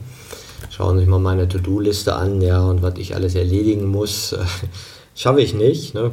[0.69, 4.35] Schauen Sie sich mal meine To-Do-Liste an, ja, und was ich alles erledigen muss,
[5.15, 5.93] schaffe ich nicht.
[5.93, 6.11] Ne?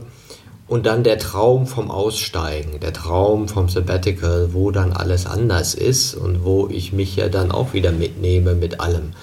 [0.68, 6.14] Und dann der Traum vom Aussteigen, der Traum vom Sabbatical, wo dann alles anders ist
[6.14, 9.14] und wo ich mich ja dann auch wieder mitnehme mit allem.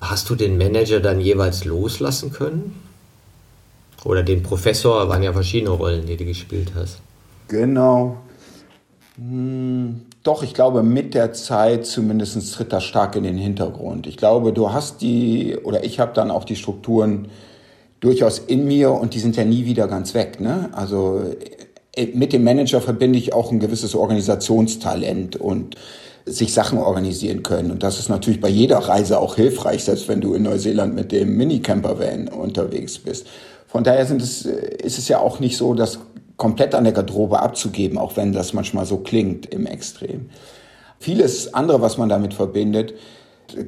[0.00, 2.83] Hast du den Manager dann jeweils loslassen können?
[4.04, 6.98] Oder den Professor, waren ja verschiedene Rollen, die du gespielt hast.
[7.48, 8.18] Genau.
[9.16, 14.06] Hm, doch, ich glaube, mit der Zeit zumindest tritt das stark in den Hintergrund.
[14.06, 17.28] Ich glaube, du hast die, oder ich habe dann auch die Strukturen
[18.00, 20.40] durchaus in mir und die sind ja nie wieder ganz weg.
[20.40, 20.68] Ne?
[20.72, 21.22] Also
[21.96, 25.76] äh, mit dem Manager verbinde ich auch ein gewisses Organisationstalent und
[26.26, 27.70] sich Sachen organisieren können.
[27.70, 31.12] Und das ist natürlich bei jeder Reise auch hilfreich, selbst wenn du in Neuseeland mit
[31.12, 33.26] dem Mini-Camper-Van unterwegs bist.
[33.74, 35.98] Von daher sind es, äh, ist es ja auch nicht so, das
[36.36, 40.30] komplett an der Garderobe abzugeben, auch wenn das manchmal so klingt im Extrem.
[41.00, 42.94] Vieles andere, was man damit verbindet,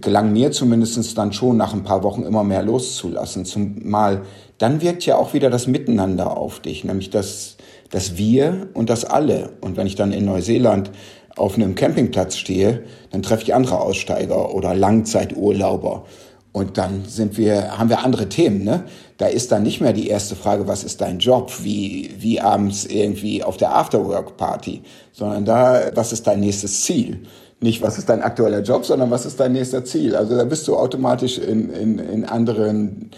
[0.01, 3.45] gelang mir zumindest dann schon nach ein paar Wochen immer mehr loszulassen.
[3.45, 4.23] Zumal
[4.59, 7.57] dann wirkt ja auch wieder das Miteinander auf dich, nämlich das,
[7.91, 9.55] das Wir und das Alle.
[9.61, 10.93] Und wenn ich dann in Neuseeland
[11.37, 16.05] auf einem Campingplatz stehe, dann treffe ich andere Aussteiger oder Langzeiturlauber.
[16.53, 18.85] Und dann sind wir, haben wir andere Themen, ne?
[19.19, 22.85] Da ist dann nicht mehr die erste Frage, was ist dein Job, wie, wie abends
[22.85, 27.23] irgendwie auf der Afterwork-Party, sondern da, was ist dein nächstes Ziel?
[27.61, 30.15] Nicht, was ist dein aktueller Job, sondern was ist dein nächster Ziel?
[30.15, 33.11] Also da bist du automatisch in, in, in anderen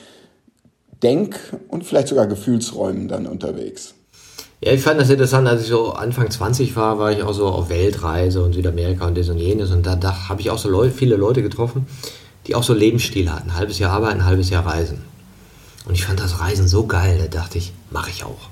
[1.03, 3.95] Denk- und vielleicht sogar Gefühlsräumen dann unterwegs.
[4.61, 7.47] Ja, ich fand das interessant, als ich so Anfang 20 war, war ich auch so
[7.47, 10.69] auf Weltreise und Südamerika und das und jenes und da, da habe ich auch so
[10.69, 11.87] Leute, viele Leute getroffen,
[12.47, 13.51] die auch so Lebensstil hatten.
[13.51, 15.05] Ein halbes Jahr arbeiten, ein halbes Jahr reisen.
[15.89, 18.51] Und ich fand das Reisen so geil, da dachte ich, mache ich auch.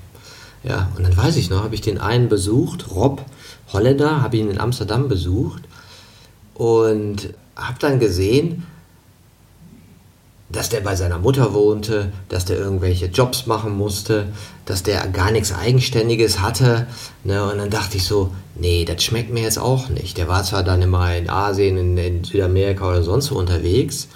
[0.63, 3.23] Ja, und dann weiß ich noch, habe ich den einen besucht, Rob
[3.71, 5.63] Holländer, habe ihn in Amsterdam besucht
[6.55, 8.65] und habe dann gesehen,
[10.49, 14.27] dass der bei seiner Mutter wohnte, dass der irgendwelche Jobs machen musste,
[14.65, 16.87] dass der gar nichts Eigenständiges hatte.
[17.23, 17.43] Ne?
[17.43, 20.17] Und dann dachte ich so, nee, das schmeckt mir jetzt auch nicht.
[20.17, 24.07] Der war zwar dann immer in Asien, in, in Südamerika oder sonst wo unterwegs,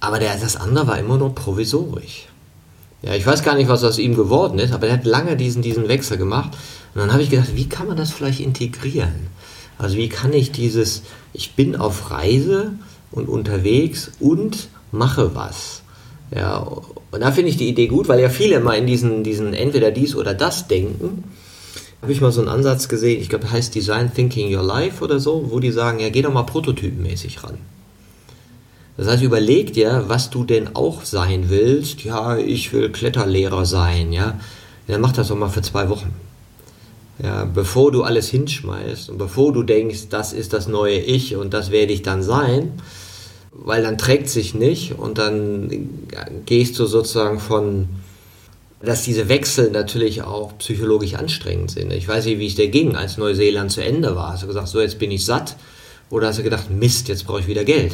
[0.00, 2.26] aber der, das andere war immer nur provisorisch.
[3.02, 5.62] Ja, ich weiß gar nicht, was aus ihm geworden ist, aber er hat lange diesen,
[5.62, 6.56] diesen Wechsel gemacht.
[6.94, 9.28] Und dann habe ich gedacht, wie kann man das vielleicht integrieren?
[9.78, 12.72] Also wie kann ich dieses, ich bin auf Reise
[13.12, 15.82] und unterwegs und mache was.
[16.34, 19.54] Ja, und da finde ich die Idee gut, weil ja viele mal in diesen, diesen
[19.54, 21.24] entweder dies oder das denken.
[22.02, 25.18] Habe ich mal so einen Ansatz gesehen, ich glaube, heißt Design Thinking Your Life oder
[25.18, 27.58] so, wo die sagen, ja, geh doch mal prototypenmäßig ran.
[28.98, 32.02] Das heißt, überleg dir, was du denn auch sein willst.
[32.02, 34.40] Ja, ich will Kletterlehrer sein, ja.
[34.88, 36.12] dann mach das doch mal für zwei Wochen.
[37.22, 41.54] Ja, bevor du alles hinschmeißt und bevor du denkst, das ist das neue Ich und
[41.54, 42.72] das werde ich dann sein,
[43.52, 45.88] weil dann trägt sich nicht und dann
[46.44, 47.88] gehst du sozusagen von,
[48.82, 51.92] dass diese Wechsel natürlich auch psychologisch anstrengend sind.
[51.92, 54.32] Ich weiß nicht, wie es dir ging, als Neuseeland zu Ende war.
[54.32, 55.54] Hast du gesagt, so jetzt bin ich satt?
[56.10, 57.92] Oder hast du gedacht, Mist, jetzt brauche ich wieder Geld?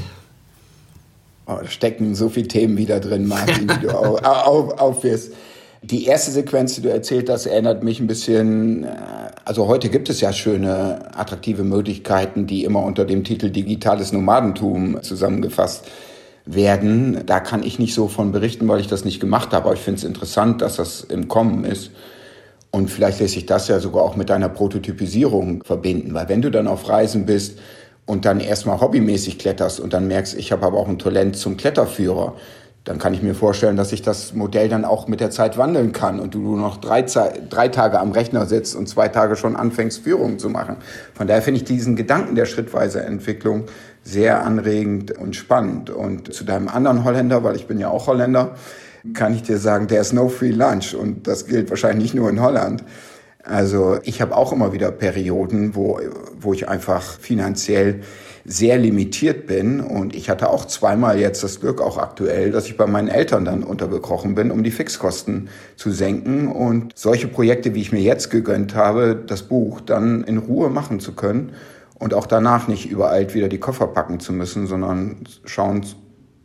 [1.47, 5.32] Oh, da stecken so viele Themen wieder drin, Martin, die du auf, auf, aufwirfst.
[5.82, 8.88] Die erste Sequenz, die du erzählt hast, erinnert mich ein bisschen, äh,
[9.45, 15.03] also heute gibt es ja schöne, attraktive Möglichkeiten, die immer unter dem Titel digitales Nomadentum
[15.03, 15.84] zusammengefasst
[16.47, 17.26] werden.
[17.26, 19.66] Da kann ich nicht so von berichten, weil ich das nicht gemacht habe.
[19.66, 21.90] Aber ich finde es interessant, dass das im Kommen ist.
[22.70, 26.51] Und vielleicht lässt sich das ja sogar auch mit deiner Prototypisierung verbinden, weil wenn du
[26.51, 27.59] dann auf Reisen bist
[28.07, 31.57] und dann erstmal hobbymäßig kletterst und dann merkst, ich habe aber auch ein Talent zum
[31.57, 32.34] Kletterführer,
[32.84, 35.92] dann kann ich mir vorstellen, dass sich das Modell dann auch mit der Zeit wandeln
[35.92, 39.57] kann und du nur noch drei, drei Tage am Rechner sitzt und zwei Tage schon
[39.57, 40.76] anfängst, Führungen zu machen.
[41.14, 43.64] Von daher finde ich diesen Gedanken der schrittweise Entwicklung
[44.02, 45.88] sehr anregend und spannend.
[45.88, 48.55] Und zu deinem anderen Holländer, weil ich bin ja auch Holländer,
[49.14, 50.94] kann ich dir sagen, there is no free lunch.
[50.94, 52.84] Und das gilt wahrscheinlich nicht nur in Holland.
[53.45, 56.01] Also ich habe auch immer wieder Perioden, wo,
[56.40, 58.01] wo ich einfach finanziell
[58.45, 59.80] sehr limitiert bin.
[59.80, 63.45] Und ich hatte auch zweimal jetzt das Glück, auch aktuell, dass ich bei meinen Eltern
[63.45, 68.30] dann untergekrochen bin, um die Fixkosten zu senken und solche Projekte, wie ich mir jetzt
[68.30, 71.53] gegönnt habe, das Buch dann in Ruhe machen zu können
[71.99, 75.84] und auch danach nicht übereilt wieder die Koffer packen zu müssen, sondern schauen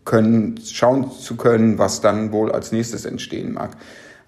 [0.06, 3.72] können, schauen zu können, was dann wohl als nächstes entstehen mag.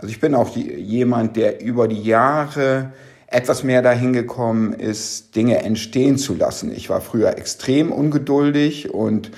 [0.02, 2.92] Also ich bin auch jemand, der über die Jahre
[3.28, 6.72] etwas mehr dahin gekommen ist, Dinge entstehen zu lassen.
[6.76, 9.30] Ich war früher extrem ungeduldig und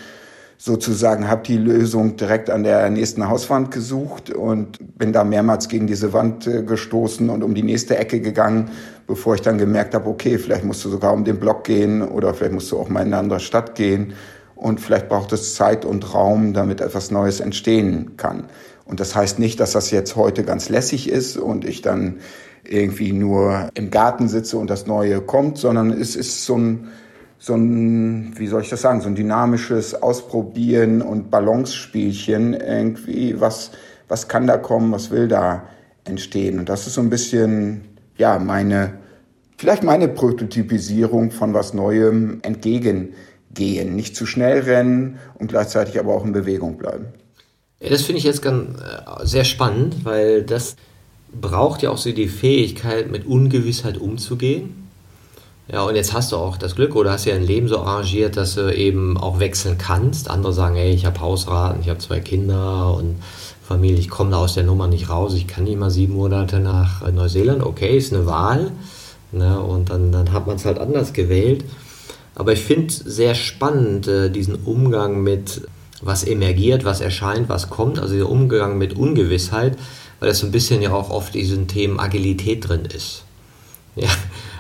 [0.58, 5.86] sozusagen habe die Lösung direkt an der nächsten Hauswand gesucht und bin da mehrmals gegen
[5.86, 8.72] diese Wand äh, gestoßen und um die nächste Ecke gegangen,
[9.06, 12.34] bevor ich dann gemerkt habe, okay, vielleicht musst du sogar um den Block gehen oder
[12.34, 14.14] vielleicht musst du auch mal in eine andere Stadt gehen
[14.56, 18.46] und vielleicht braucht es Zeit und Raum, damit etwas Neues entstehen kann.
[18.94, 22.20] Und das heißt nicht, dass das jetzt heute ganz lässig ist und ich dann
[22.64, 26.90] irgendwie nur im Garten sitze und das Neue kommt, sondern es ist so ein,
[27.40, 33.72] so ein, wie soll ich das sagen, so ein dynamisches Ausprobieren und Balance-Spielchen irgendwie, was,
[34.10, 35.64] was kann da kommen, was will da
[36.04, 36.60] entstehen.
[36.60, 37.82] Und das ist so ein bisschen,
[38.18, 39.00] ja, meine,
[39.58, 43.96] vielleicht meine Prototypisierung von was Neuem entgegengehen.
[43.96, 47.08] Nicht zu schnell rennen und gleichzeitig aber auch in Bewegung bleiben.
[47.90, 50.76] Das finde ich jetzt ganz äh, sehr spannend, weil das
[51.34, 54.88] braucht ja auch so die Fähigkeit, mit Ungewissheit umzugehen.
[55.72, 58.36] Ja, und jetzt hast du auch das Glück oder hast ja ein Leben so arrangiert,
[58.36, 60.30] dass du eben auch wechseln kannst.
[60.30, 63.16] Andere sagen, hey, ich habe Hausraten, ich habe zwei Kinder und
[63.66, 66.60] Familie, ich komme da aus der Nummer nicht raus, ich kann nicht mal sieben Monate
[66.60, 67.64] nach Neuseeland.
[67.64, 68.72] Okay, ist eine Wahl.
[69.32, 71.64] Ne, und dann, dann hat man es halt anders gewählt.
[72.36, 75.68] Aber ich finde sehr spannend, äh, diesen Umgang mit
[76.06, 79.78] was emergiert, was erscheint, was kommt, also der Umgang mit Ungewissheit
[80.24, 83.24] weil das so ein bisschen ja auch oft diesen Themen Agilität drin ist.
[83.96, 84.08] Ja,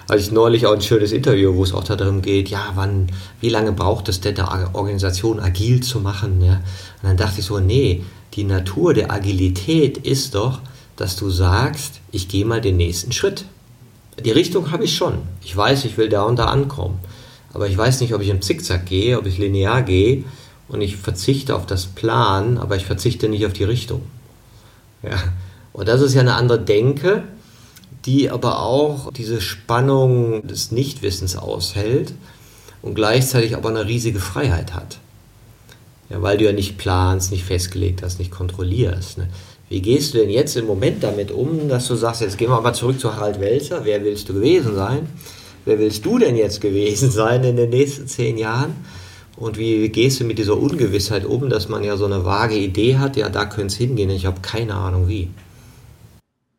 [0.09, 3.07] hatte ich neulich auch ein schönes Interview, wo es auch darum geht, ja, wann,
[3.39, 6.41] wie lange braucht es denn der Organisation agil zu machen?
[6.41, 6.55] Ja?
[6.55, 6.63] Und
[7.03, 10.59] dann dachte ich so, nee, die Natur der Agilität ist doch,
[10.97, 13.45] dass du sagst, ich gehe mal den nächsten Schritt.
[14.23, 15.19] Die Richtung habe ich schon.
[15.43, 16.99] Ich weiß, ich will da und da ankommen.
[17.53, 20.25] Aber ich weiß nicht, ob ich im Zickzack gehe, ob ich linear gehe
[20.73, 24.01] und ich verzichte auf das Plan, aber ich verzichte nicht auf die Richtung.
[25.03, 25.17] Ja.
[25.71, 27.23] Und das ist ja eine andere Denke,
[28.05, 32.13] die aber auch diese Spannung des Nichtwissens aushält
[32.81, 34.97] und gleichzeitig aber eine riesige Freiheit hat.
[36.09, 39.19] Ja, weil du ja nicht planst, nicht festgelegt hast, nicht kontrollierst.
[39.19, 39.29] Ne?
[39.69, 42.61] Wie gehst du denn jetzt im Moment damit um, dass du sagst, jetzt gehen wir
[42.61, 45.07] mal zurück zu Harald Welzer, wer willst du gewesen sein?
[45.65, 48.75] Wer willst du denn jetzt gewesen sein in den nächsten zehn Jahren?
[49.43, 52.95] Und wie gehst du mit dieser Ungewissheit um, dass man ja so eine vage Idee
[52.97, 55.31] hat, ja, da könnte es hingehen, ich habe keine Ahnung wie.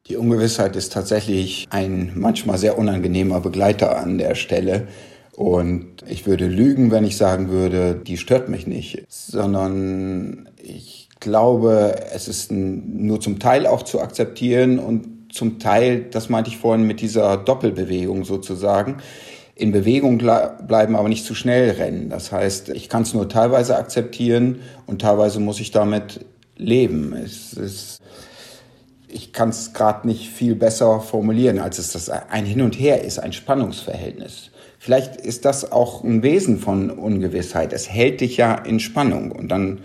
[0.06, 4.86] Die Ungewissheit ist tatsächlich ein manchmal sehr unangenehmer Begleiter an der Stelle.
[5.32, 11.96] Und ich würde lügen, wenn ich sagen würde, die stört mich nicht, sondern ich glaube,
[12.12, 16.86] es ist nur zum Teil auch zu akzeptieren und zum Teil, das meinte ich vorhin
[16.86, 18.98] mit dieser Doppelbewegung sozusagen,
[19.56, 22.08] in Bewegung bleiben, aber nicht zu schnell rennen.
[22.08, 26.24] Das heißt, ich kann es nur teilweise akzeptieren und teilweise muss ich damit
[26.56, 27.12] leben.
[27.12, 28.00] Ist
[29.14, 33.04] ich kann es gerade nicht viel besser formulieren, als es das ein Hin und Her
[33.04, 34.50] ist, ein Spannungsverhältnis.
[34.80, 37.72] Vielleicht ist das auch ein Wesen von Ungewissheit.
[37.72, 39.78] Es hält dich ja in Spannung und dann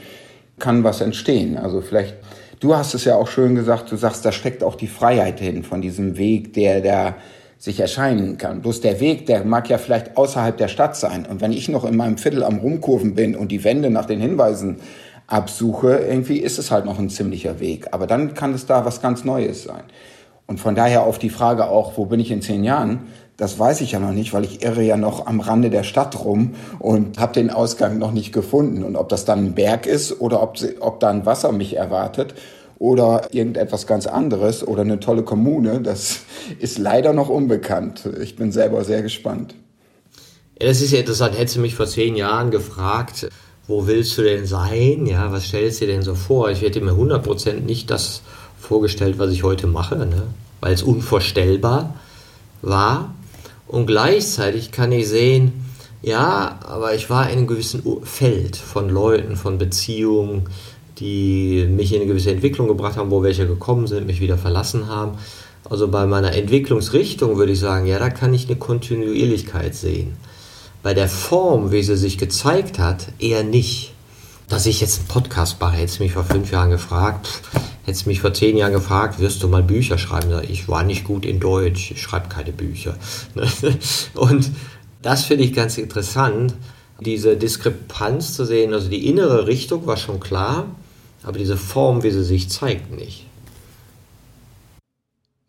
[0.57, 1.57] kann was entstehen.
[1.57, 2.15] Also vielleicht,
[2.59, 5.63] du hast es ja auch schön gesagt, du sagst, da steckt auch die Freiheit hin
[5.63, 7.15] von diesem Weg, der da
[7.59, 8.61] sich erscheinen kann.
[8.61, 11.27] Bloß der Weg, der mag ja vielleicht außerhalb der Stadt sein.
[11.29, 14.21] Und wenn ich noch in meinem Viertel am Rumkurven bin und die Wände nach den
[14.21, 14.77] Hinweisen
[15.27, 17.87] absuche, irgendwie ist es halt noch ein ziemlicher Weg.
[17.91, 19.83] Aber dann kann es da was ganz Neues sein.
[20.47, 23.01] Und von daher auf die Frage auch, wo bin ich in zehn Jahren?
[23.35, 26.23] Das weiß ich ja noch nicht, weil ich irre ja noch am Rande der Stadt
[26.23, 28.83] rum und habe den Ausgang noch nicht gefunden.
[28.83, 32.35] Und ob das dann ein Berg ist oder ob, ob da ein Wasser mich erwartet
[32.79, 36.21] oder irgendetwas ganz anderes oder eine tolle Kommune, das
[36.59, 38.09] ist leider noch unbekannt.
[38.21, 39.53] Ich bin selber sehr gespannt.
[40.59, 41.37] Ja, das ist ja interessant.
[41.37, 43.29] Hättest du mich vor zehn Jahren gefragt,
[43.67, 45.05] wo willst du denn sein?
[45.05, 46.49] Ja, was stellst du dir denn so vor?
[46.49, 48.21] Ich hätte mir 100% nicht das
[48.59, 50.23] vorgestellt, was ich heute mache, ne?
[50.59, 51.95] weil es unvorstellbar
[52.61, 53.13] war.
[53.67, 55.65] Und gleichzeitig kann ich sehen,
[56.01, 60.49] ja, aber ich war in einem gewissen Feld von Leuten, von Beziehungen,
[60.99, 64.87] die mich in eine gewisse Entwicklung gebracht haben, wo welche gekommen sind, mich wieder verlassen
[64.87, 65.17] haben.
[65.69, 70.17] Also bei meiner Entwicklungsrichtung würde ich sagen, ja, da kann ich eine Kontinuierlichkeit sehen.
[70.81, 73.93] Bei der Form, wie sie sich gezeigt hat, eher nicht.
[74.47, 77.27] Dass ich jetzt einen Podcast mache, hättest du mich vor fünf Jahren gefragt,
[77.85, 80.31] hättest du mich vor zehn Jahren gefragt, wirst du mal Bücher schreiben?
[80.49, 82.97] Ich war nicht gut in Deutsch, ich schreibe keine Bücher.
[84.15, 84.49] Und
[85.03, 86.55] das finde ich ganz interessant,
[86.99, 88.73] diese Diskrepanz zu sehen.
[88.73, 90.65] Also die innere Richtung war schon klar,
[91.23, 93.25] aber diese Form, wie sie sich zeigt, nicht.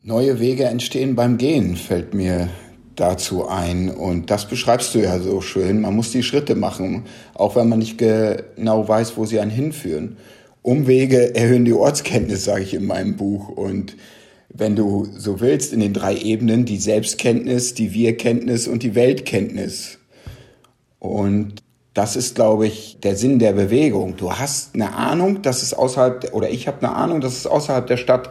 [0.03, 2.49] Neue Wege entstehen beim Gehen, fällt mir
[2.97, 3.91] dazu ein.
[3.91, 5.81] Und das beschreibst du ja so schön.
[5.81, 7.05] Man muss die Schritte machen,
[7.35, 10.17] auch wenn man nicht genau weiß, wo sie einen hinführen.
[10.63, 13.49] Umwege erhöhen die Ortskenntnis, sage ich in meinem Buch.
[13.49, 13.97] Und
[14.49, 19.99] wenn du so willst, in den drei Ebenen, die Selbstkenntnis, die Wir-Kenntnis und die Weltkenntnis.
[20.99, 21.60] Und
[21.95, 24.17] das ist, glaube ich, der Sinn der Bewegung.
[24.17, 27.87] Du hast eine Ahnung, dass es außerhalb, oder ich habe eine Ahnung, dass es außerhalb
[27.87, 28.31] der Stadt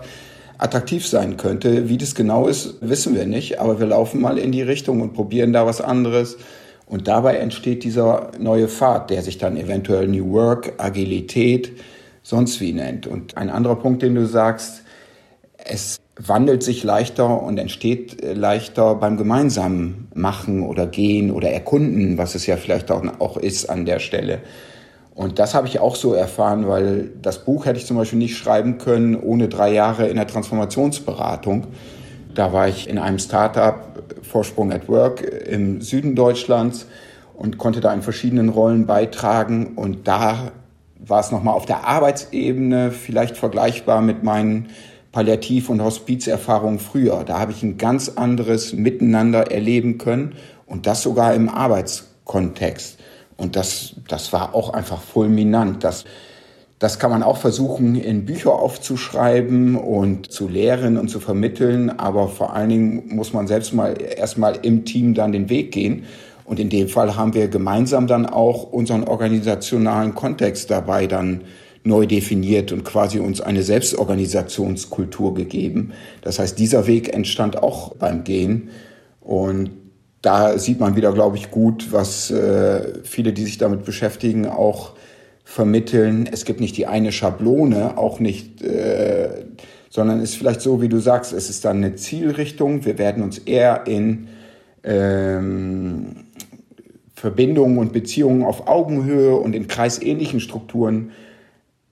[0.57, 1.89] attraktiv sein könnte.
[1.89, 5.13] Wie das genau ist, wissen wir nicht, aber wir laufen mal in die Richtung und
[5.13, 6.37] probieren da was anderes.
[6.85, 11.71] Und dabei entsteht dieser neue Pfad, der sich dann eventuell New Work, Agilität,
[12.23, 13.07] sonst wie nennt.
[13.07, 14.83] Und ein anderer Punkt, den du sagst,
[15.57, 22.35] es wandelt sich leichter und entsteht leichter beim gemeinsamen Machen oder Gehen oder Erkunden, was
[22.35, 24.39] es ja vielleicht auch ist an der Stelle.
[25.15, 28.37] Und das habe ich auch so erfahren, weil das Buch hätte ich zum Beispiel nicht
[28.37, 31.67] schreiben können ohne drei Jahre in der Transformationsberatung.
[32.35, 33.75] Da war ich in einem Startup,
[34.21, 36.85] Vorsprung at Work, im Süden Deutschlands
[37.33, 39.73] und konnte da in verschiedenen Rollen beitragen.
[39.75, 40.51] Und da
[40.97, 44.67] war es nochmal auf der Arbeitsebene vielleicht vergleichbar mit meinen
[45.19, 47.25] Palliativ- und Hospizerfahrungen früher.
[47.25, 52.97] Da habe ich ein ganz anderes Miteinander erleben können und das sogar im Arbeitskontext.
[53.35, 55.83] Und das, das war auch einfach fulminant.
[55.83, 56.05] Das,
[56.79, 61.89] das kann man auch versuchen, in Bücher aufzuschreiben und zu lehren und zu vermitteln.
[61.89, 66.05] Aber vor allen Dingen muss man selbst mal erstmal im Team dann den Weg gehen.
[66.45, 71.41] Und in dem Fall haben wir gemeinsam dann auch unseren organisationalen Kontext dabei dann
[71.83, 75.93] neu definiert und quasi uns eine Selbstorganisationskultur gegeben.
[76.21, 78.69] Das heißt, dieser Weg entstand auch beim Gehen.
[79.21, 79.71] Und
[80.21, 84.93] da sieht man wieder, glaube ich, gut, was äh, viele, die sich damit beschäftigen, auch
[85.43, 86.29] vermitteln.
[86.31, 89.45] Es gibt nicht die eine Schablone, auch nicht, äh,
[89.89, 92.85] sondern ist vielleicht so, wie du sagst, es ist dann eine Zielrichtung.
[92.85, 94.27] Wir werden uns eher in
[94.83, 96.25] ähm,
[97.15, 101.11] Verbindungen und Beziehungen auf Augenhöhe und in kreisähnlichen Strukturen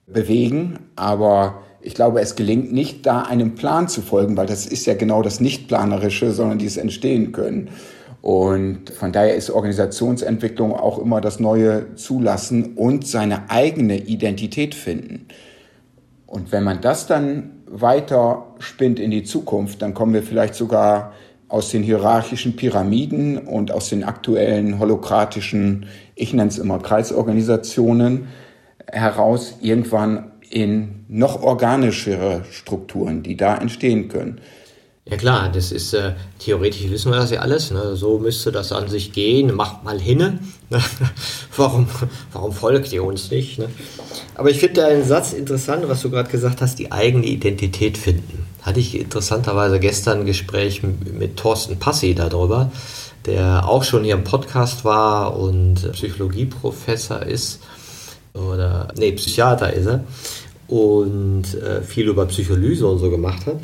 [0.07, 4.85] bewegen, aber ich glaube, es gelingt nicht, da einem Plan zu folgen, weil das ist
[4.85, 7.69] ja genau das Nichtplanerische, sondern dieses Entstehen können.
[8.21, 15.27] Und von daher ist Organisationsentwicklung auch immer das neue Zulassen und seine eigene Identität finden.
[16.25, 21.13] Und wenn man das dann weiter spinnt in die Zukunft, dann kommen wir vielleicht sogar
[21.47, 25.85] aus den hierarchischen Pyramiden und aus den aktuellen holokratischen,
[26.15, 28.27] ich nenne es immer Kreisorganisationen,
[28.91, 34.39] heraus irgendwann in noch organischere Strukturen, die da entstehen können.
[35.09, 37.71] Ja klar, das ist äh, theoretisch wissen wir das ja alles.
[37.71, 37.95] Ne?
[37.95, 39.55] So müsste das an sich gehen.
[39.55, 40.39] Macht mal hinne.
[40.69, 40.83] Ne?
[41.55, 41.87] warum,
[42.33, 43.57] warum folgt ihr uns nicht?
[43.57, 43.69] Ne?
[44.35, 48.45] Aber ich finde einen Satz interessant, was du gerade gesagt hast, die eigene Identität finden.
[48.61, 52.69] Hatte ich interessanterweise gestern ein Gespräch mit Thorsten Passi darüber,
[53.25, 57.61] der auch schon hier im Podcast war und Psychologieprofessor ist
[58.37, 60.03] oder nee, Psychiater ist er
[60.67, 63.57] und äh, viel über Psycholyse und so gemacht hat.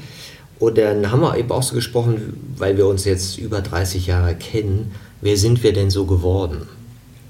[0.60, 4.36] Und dann haben wir eben auch so gesprochen, weil wir uns jetzt über 30 Jahre
[4.36, 6.68] kennen, wer sind wir denn so geworden?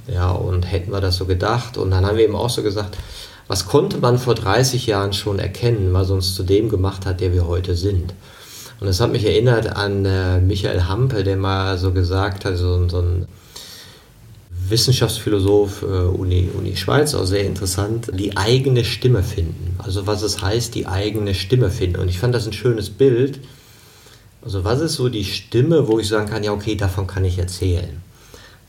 [0.08, 1.78] Ja, und hätten wir das so gedacht?
[1.78, 2.98] Und dann haben wir eben auch so gesagt,
[3.48, 7.34] was konnte man vor 30 Jahren schon erkennen, was uns zu dem gemacht hat, der
[7.34, 8.14] wir heute sind?
[8.80, 12.88] Und das hat mich erinnert an äh, Michael Hampe, der mal so gesagt hat, so,
[12.90, 13.28] so ein
[14.74, 19.76] Wissenschaftsphilosoph, äh, Uni, Uni Schweiz, auch sehr interessant, die eigene Stimme finden.
[19.78, 22.02] Also was es heißt, die eigene Stimme finden.
[22.02, 23.40] Und ich fand das ein schönes Bild.
[24.42, 27.38] Also was ist so die Stimme, wo ich sagen kann, ja okay, davon kann ich
[27.38, 28.02] erzählen.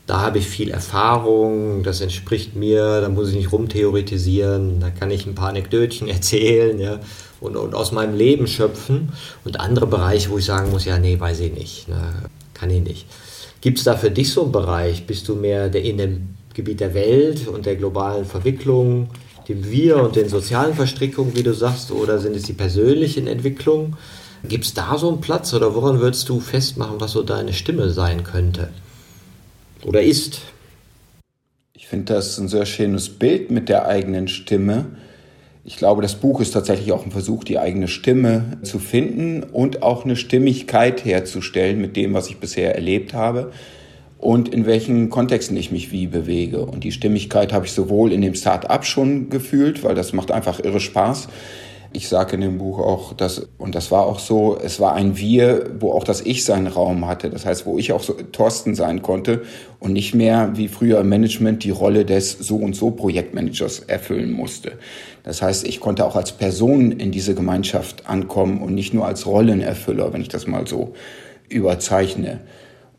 [0.05, 5.09] Da habe ich viel Erfahrung, das entspricht mir, da muss ich nicht rumtheoretisieren, da kann
[5.09, 6.99] ich ein paar Anekdötchen erzählen, ja.
[7.39, 11.19] und, und aus meinem Leben schöpfen und andere Bereiche, wo ich sagen muss, ja, nee,
[11.19, 12.13] weiß ich nicht, ne,
[12.53, 13.07] kann ich nicht.
[13.65, 15.07] Gibt es da für dich so einen Bereich?
[15.07, 19.09] Bist du mehr der, in dem Gebiet der Welt und der globalen Verwicklung,
[19.49, 23.95] dem Wir und den sozialen Verstrickungen, wie du sagst, oder sind es die persönlichen Entwicklungen?
[24.47, 27.89] Gibt es da so einen Platz oder woran würdest du festmachen, was so deine Stimme
[27.89, 28.69] sein könnte?
[29.83, 30.41] Oder ist?
[31.73, 34.85] Ich finde das ein sehr schönes Bild mit der eigenen Stimme.
[35.67, 39.81] Ich glaube, das Buch ist tatsächlich auch ein Versuch, die eigene Stimme zu finden und
[39.81, 43.51] auch eine Stimmigkeit herzustellen mit dem, was ich bisher erlebt habe
[44.19, 46.63] und in welchen Kontexten ich mich wie bewege.
[46.63, 50.59] Und die Stimmigkeit habe ich sowohl in dem Start-up schon gefühlt, weil das macht einfach
[50.59, 51.29] irre Spaß,
[51.95, 55.17] ich sage in dem Buch auch, dass, und das war auch so, es war ein
[55.17, 57.29] Wir, wo auch das Ich seinen Raum hatte.
[57.29, 59.43] Das heißt, wo ich auch so Thorsten sein konnte
[59.79, 64.31] und nicht mehr wie früher im Management die Rolle des so und so Projektmanagers erfüllen
[64.31, 64.73] musste.
[65.25, 69.25] Das heißt, ich konnte auch als Person in diese Gemeinschaft ankommen und nicht nur als
[69.25, 70.93] Rollenerfüller, wenn ich das mal so
[71.49, 72.41] überzeichne.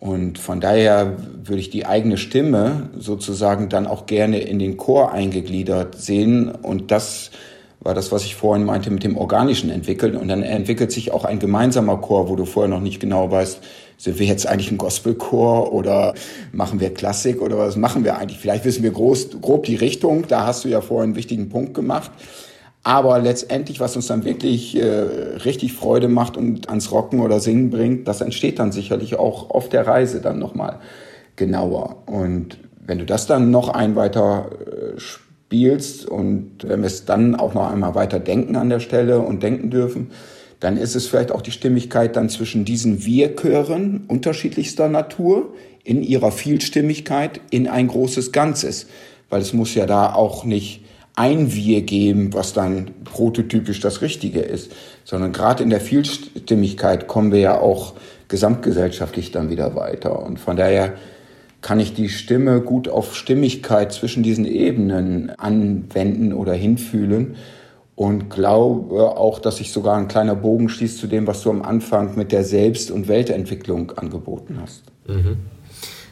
[0.01, 5.13] Und von daher würde ich die eigene Stimme sozusagen dann auch gerne in den Chor
[5.13, 7.31] eingegliedert sehen und das
[7.81, 10.17] war das, was ich vorhin meinte, mit dem Organischen entwickeln.
[10.17, 13.61] Und dann entwickelt sich auch ein gemeinsamer Chor, wo du vorher noch nicht genau weißt,
[13.99, 16.15] sind wir jetzt eigentlich ein Gospelchor oder
[16.53, 18.39] machen wir Klassik oder was machen wir eigentlich?
[18.39, 21.75] Vielleicht wissen wir groß, grob die Richtung, da hast du ja vorhin einen wichtigen Punkt
[21.75, 22.11] gemacht.
[22.83, 27.71] Aber letztendlich, was uns dann wirklich äh, richtig Freude macht und ans Rocken oder Singen
[27.71, 30.79] bringt, das entsteht dann sicherlich auch auf der Reise dann nochmal
[31.35, 32.03] genauer.
[32.07, 35.01] Und wenn du das dann noch ein weiter äh,
[35.57, 39.43] spielst und wenn wir es dann auch noch einmal weiter denken an der Stelle und
[39.43, 40.11] denken dürfen,
[40.61, 46.31] dann ist es vielleicht auch die Stimmigkeit dann zwischen diesen Wir-Chören unterschiedlichster Natur in ihrer
[46.31, 48.87] Vielstimmigkeit in ein großes Ganzes.
[49.31, 50.85] Weil es muss ja da auch nicht
[51.15, 54.73] ein Wir geben, was dann prototypisch das Richtige ist,
[55.05, 57.95] sondern gerade in der Vielstimmigkeit kommen wir ja auch
[58.29, 60.23] gesamtgesellschaftlich dann wieder weiter.
[60.23, 60.95] Und von daher
[61.67, 67.35] kann ich die Stimme gut auf Stimmigkeit zwischen diesen Ebenen anwenden oder hinfühlen
[67.97, 71.63] und glaube auch, dass sich sogar ein kleiner Bogen schließt zu dem, was du am
[71.63, 74.85] Anfang mit der Selbst- und Weltentwicklung angeboten hast.
[75.09, 75.39] Mhm.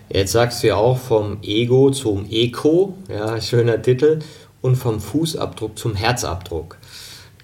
[0.09, 4.19] Jetzt sagst du ja auch vom Ego zum Eko, ja, schöner Titel,
[4.61, 6.79] und vom Fußabdruck zum Herzabdruck.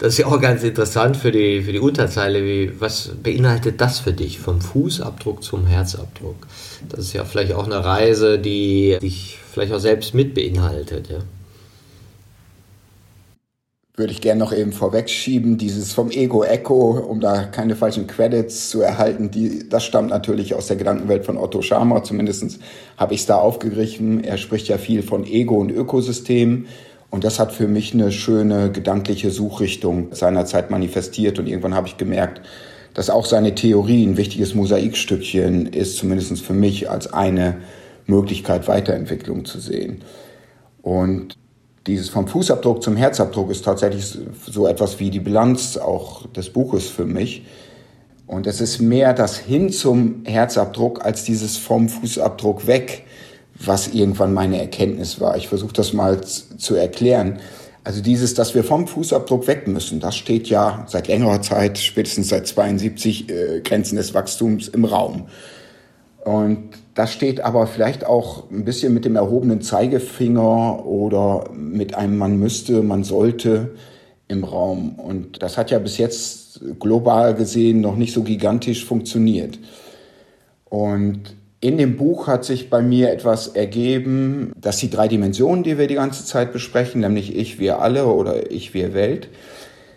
[0.01, 2.43] Das ist ja auch ganz interessant für die, für die Unterzeile.
[2.43, 6.47] Wie, was beinhaltet das für dich, vom Fußabdruck zum Herzabdruck?
[6.89, 11.07] Das ist ja vielleicht auch eine Reise, die dich vielleicht auch selbst mit beinhaltet.
[11.11, 11.19] Ja?
[13.95, 18.81] Würde ich gerne noch eben vorwegschieben, dieses vom Ego-Echo, um da keine falschen Credits zu
[18.81, 22.59] erhalten, die, das stammt natürlich aus der Gedankenwelt von Otto Scharmer, zumindest
[22.97, 24.23] habe ich es da aufgegriffen.
[24.23, 26.65] Er spricht ja viel von Ego und Ökosystem.
[27.11, 31.37] Und das hat für mich eine schöne gedankliche Suchrichtung seinerzeit manifestiert.
[31.37, 32.41] Und irgendwann habe ich gemerkt,
[32.93, 37.57] dass auch seine Theorie ein wichtiges Mosaikstückchen ist, zumindest für mich, als eine
[38.07, 40.01] Möglichkeit Weiterentwicklung zu sehen.
[40.81, 41.37] Und
[41.85, 46.87] dieses vom Fußabdruck zum Herzabdruck ist tatsächlich so etwas wie die Bilanz auch des Buches
[46.87, 47.43] für mich.
[48.25, 53.03] Und es ist mehr das Hin zum Herzabdruck als dieses vom Fußabdruck weg
[53.65, 55.37] was irgendwann meine Erkenntnis war.
[55.37, 57.39] Ich versuche das mal zu erklären.
[57.83, 62.29] Also dieses, dass wir vom Fußabdruck weg müssen, das steht ja seit längerer Zeit, spätestens
[62.29, 65.27] seit 72, äh, Grenzen des Wachstums im Raum.
[66.23, 72.17] Und das steht aber vielleicht auch ein bisschen mit dem erhobenen Zeigefinger oder mit einem
[72.17, 73.71] man müsste, man sollte
[74.27, 74.99] im Raum.
[74.99, 79.57] Und das hat ja bis jetzt global gesehen noch nicht so gigantisch funktioniert.
[80.69, 85.77] Und in dem Buch hat sich bei mir etwas ergeben, dass die drei Dimensionen, die
[85.77, 89.29] wir die ganze Zeit besprechen, nämlich ich, wir alle oder ich, wir Welt,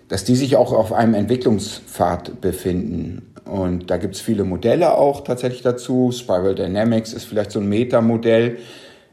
[0.09, 3.33] dass die sich auch auf einem Entwicklungspfad befinden.
[3.47, 6.12] Und da gibt es viele Modelle auch tatsächlich dazu.
[6.12, 8.59] Spiral Dynamics ist vielleicht so ein Metamodell.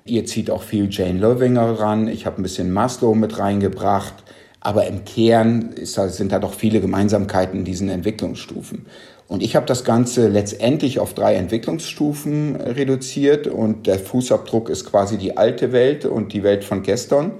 [0.04, 2.10] Ihr zieht auch viel Jane Lovinger ran.
[2.10, 4.14] Ich habe ein bisschen Maslow mit reingebracht.
[4.60, 8.86] Aber im Kern ist, sind da doch viele Gemeinsamkeiten in diesen Entwicklungsstufen.
[9.32, 15.17] Und ich habe das Ganze letztendlich auf drei Entwicklungsstufen reduziert und der Fußabdruck ist quasi
[15.17, 17.32] die alte Welt und die Welt von gestern,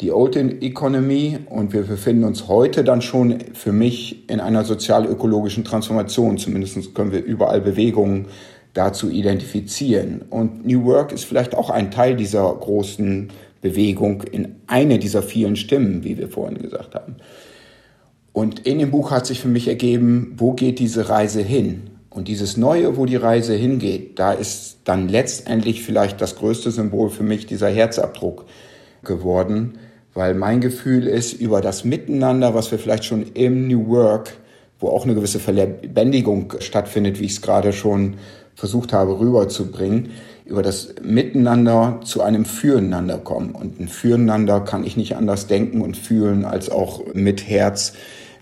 [0.00, 5.62] die Old Economy und wir befinden uns heute dann schon für mich in einer sozial-ökologischen
[5.62, 6.38] Transformation.
[6.38, 8.26] Zumindest können wir überall Bewegungen
[8.74, 10.22] dazu identifizieren.
[10.28, 13.28] Und New Work ist vielleicht auch ein Teil dieser großen
[13.60, 17.14] Bewegung in eine dieser vielen Stimmen, wie wir vorhin gesagt haben.
[18.32, 21.90] Und in dem Buch hat sich für mich ergeben, wo geht diese Reise hin?
[22.08, 27.10] Und dieses Neue, wo die Reise hingeht, da ist dann letztendlich vielleicht das größte Symbol
[27.10, 28.44] für mich dieser Herzabdruck
[29.02, 29.78] geworden,
[30.14, 34.34] Weil mein Gefühl ist, über das Miteinander, was wir vielleicht schon im New Work,
[34.78, 38.16] wo auch eine gewisse Verlebendigung stattfindet, wie ich es gerade schon
[38.54, 40.10] versucht habe rüberzubringen,
[40.44, 43.52] über das Miteinander zu einem Füreinander kommen.
[43.52, 47.94] Und ein Füreinander kann ich nicht anders denken und fühlen, als auch mit Herz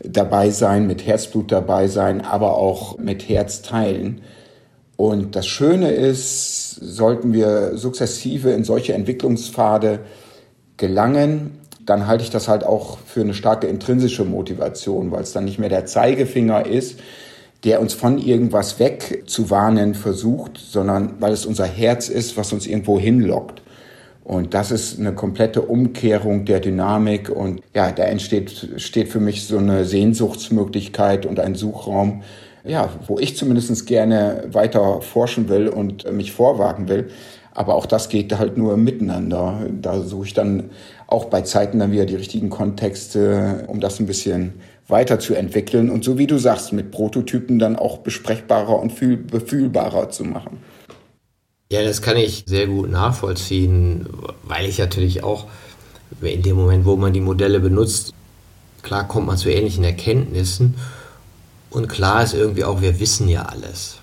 [0.05, 4.23] dabei sein, mit Herzblut dabei sein, aber auch mit Herz teilen.
[4.97, 10.01] Und das Schöne ist, sollten wir sukzessive in solche Entwicklungspfade
[10.77, 15.45] gelangen, dann halte ich das halt auch für eine starke intrinsische Motivation, weil es dann
[15.45, 17.01] nicht mehr der Zeigefinger ist,
[17.65, 22.99] der uns von irgendwas wegzuwarnen versucht, sondern weil es unser Herz ist, was uns irgendwo
[22.99, 23.63] hinlockt.
[24.31, 29.45] Und das ist eine komplette Umkehrung der Dynamik und ja, da entsteht steht für mich
[29.45, 32.22] so eine Sehnsuchtsmöglichkeit und ein Suchraum,
[32.62, 37.09] ja, wo ich zumindest gerne weiter forschen will und mich vorwagen will.
[37.55, 39.66] Aber auch das geht halt nur miteinander.
[39.83, 40.70] Da suche ich dann
[41.09, 44.53] auch bei Zeiten dann wieder die richtigen Kontexte, um das ein bisschen
[44.87, 48.95] weiterzuentwickeln und so wie du sagst, mit Prototypen dann auch besprechbarer und
[49.26, 50.59] befühlbarer zu machen.
[51.73, 54.09] Ja, das kann ich sehr gut nachvollziehen,
[54.43, 55.47] weil ich natürlich auch
[56.21, 58.12] in dem Moment, wo man die Modelle benutzt,
[58.83, 60.75] klar kommt man zu ähnlichen Erkenntnissen
[61.71, 63.99] und klar ist irgendwie auch, wir wissen ja alles.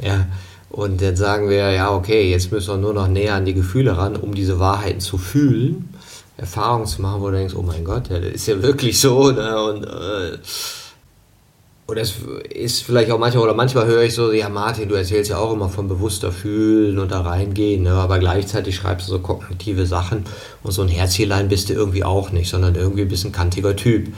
[0.00, 0.26] Ja,
[0.70, 3.96] und dann sagen wir, ja, okay, jetzt müssen wir nur noch näher an die Gefühle
[3.98, 5.92] ran, um diese Wahrheiten zu fühlen.
[6.36, 9.32] Erfahrungen zu machen, wo du denkst, oh mein Gott, ja, das ist ja wirklich so.
[9.32, 9.60] Ne?
[9.60, 10.38] Und, äh,
[11.88, 12.16] und das
[12.50, 15.54] ist vielleicht auch manchmal, oder manchmal höre ich so, ja Martin, du erzählst ja auch
[15.54, 17.92] immer von bewusster Fühlen und da reingehen, ne?
[17.92, 20.24] aber gleichzeitig schreibst du so kognitive Sachen
[20.62, 24.08] und so ein Herzchelein bist du irgendwie auch nicht, sondern irgendwie ein bisschen kantiger Typ.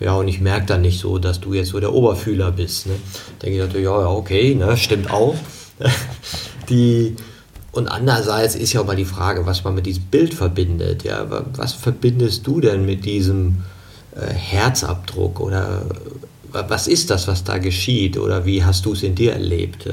[0.00, 2.88] Ja, und ich merke dann nicht so, dass du jetzt so der Oberfühler bist.
[2.88, 2.94] Ne?
[3.40, 4.76] Denke ich natürlich, ja, okay, ne?
[4.76, 5.36] stimmt auch.
[6.68, 7.14] Die,
[7.70, 11.04] und andererseits ist ja auch mal die Frage, was man mit diesem Bild verbindet.
[11.04, 13.62] Ja, was verbindest du denn mit diesem
[14.16, 15.82] äh, Herzabdruck oder
[16.52, 19.88] was ist das, was da geschieht oder wie hast du es in dir erlebt?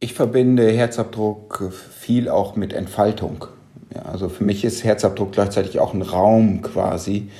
[0.00, 3.46] Ich verbinde Herzabdruck viel auch mit Entfaltung.
[3.94, 7.30] Ja, also für mich ist Herzabdruck gleichzeitig auch ein Raum quasi,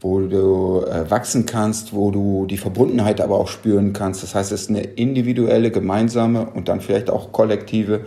[0.00, 4.22] wo du äh, wachsen kannst, wo du die Verbundenheit aber auch spüren kannst.
[4.22, 8.02] Das heißt, es ist eine individuelle, gemeinsame und dann vielleicht auch kollektive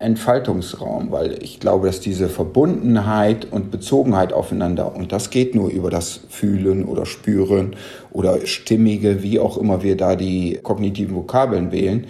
[0.00, 5.90] Entfaltungsraum, weil ich glaube, dass diese Verbundenheit und Bezogenheit aufeinander, und das geht nur über
[5.90, 7.76] das Fühlen oder Spüren
[8.10, 12.06] oder Stimmige, wie auch immer wir da die kognitiven Vokabeln wählen,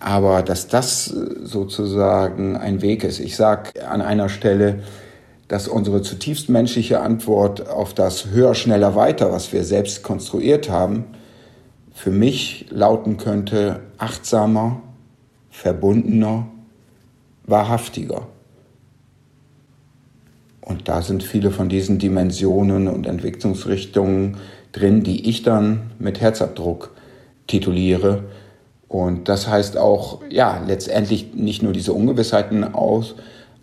[0.00, 3.20] aber dass das sozusagen ein Weg ist.
[3.20, 4.80] Ich sage an einer Stelle,
[5.46, 11.04] dass unsere zutiefst menschliche Antwort auf das höher, schneller, weiter, was wir selbst konstruiert haben,
[11.94, 14.82] für mich lauten könnte achtsamer,
[15.50, 16.48] verbundener,
[17.48, 18.26] wahrhaftiger.
[20.60, 24.36] Und da sind viele von diesen Dimensionen und Entwicklungsrichtungen
[24.72, 26.90] drin, die ich dann mit Herzabdruck
[27.46, 28.24] tituliere.
[28.86, 33.14] Und das heißt auch, ja, letztendlich nicht nur diese Ungewissheiten aus,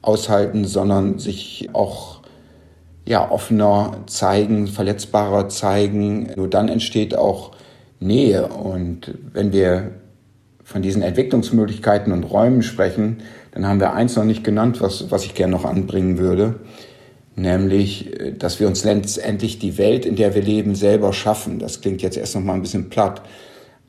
[0.02, 2.22] aushalten, sondern sich auch
[3.06, 6.32] ja, offener zeigen, verletzbarer zeigen.
[6.36, 7.52] Nur dann entsteht auch
[8.00, 8.48] Nähe.
[8.48, 9.92] Und wenn wir
[10.64, 13.20] von diesen Entwicklungsmöglichkeiten und Räumen sprechen,
[13.56, 16.60] dann haben wir eins noch nicht genannt, was, was ich gerne noch anbringen würde,
[17.36, 21.58] nämlich, dass wir uns letztendlich die Welt, in der wir leben, selber schaffen.
[21.58, 23.22] Das klingt jetzt erst noch mal ein bisschen platt,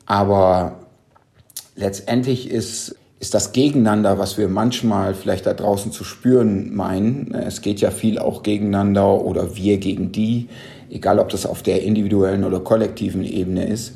[0.05, 0.79] aber
[1.75, 7.33] letztendlich ist ist das Gegeneinander, was wir manchmal vielleicht da draußen zu spüren meinen.
[7.33, 10.49] Es geht ja viel auch gegeneinander oder wir gegen die,
[10.89, 13.93] egal ob das auf der individuellen oder kollektiven Ebene ist.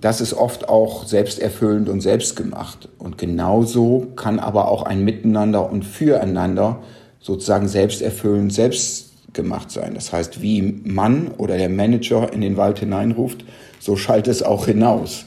[0.00, 2.88] Das ist oft auch selbsterfüllend und selbstgemacht.
[2.98, 6.82] Und genauso kann aber auch ein Miteinander und Füreinander
[7.20, 9.94] sozusagen selbsterfüllend, selbstgemacht sein.
[9.94, 13.44] Das heißt, wie Mann oder der Manager in den Wald hineinruft,
[13.78, 15.26] so schallt es auch hinaus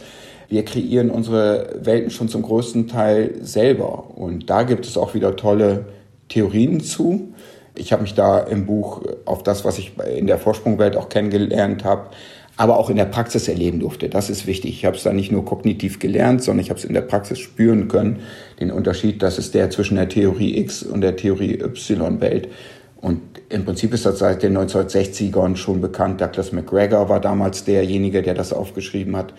[0.54, 4.16] wir kreieren unsere Welten schon zum größten Teil selber.
[4.16, 5.86] Und da gibt es auch wieder tolle
[6.30, 7.34] Theorien zu.
[7.76, 11.84] Ich habe mich da im Buch auf das, was ich in der Vorsprungwelt auch kennengelernt
[11.84, 12.12] habe,
[12.56, 14.10] aber auch in der Praxis erleben durfte.
[14.10, 14.72] Das ist wichtig.
[14.72, 17.40] Ich habe es da nicht nur kognitiv gelernt, sondern ich habe es in der Praxis
[17.40, 18.20] spüren können.
[18.60, 22.50] Den Unterschied, das ist der zwischen der Theorie X und der Theorie Y-Welt.
[22.98, 26.22] Und im Prinzip ist das seit den 1960ern schon bekannt.
[26.22, 29.34] Douglas McGregor war damals derjenige, der das aufgeschrieben hat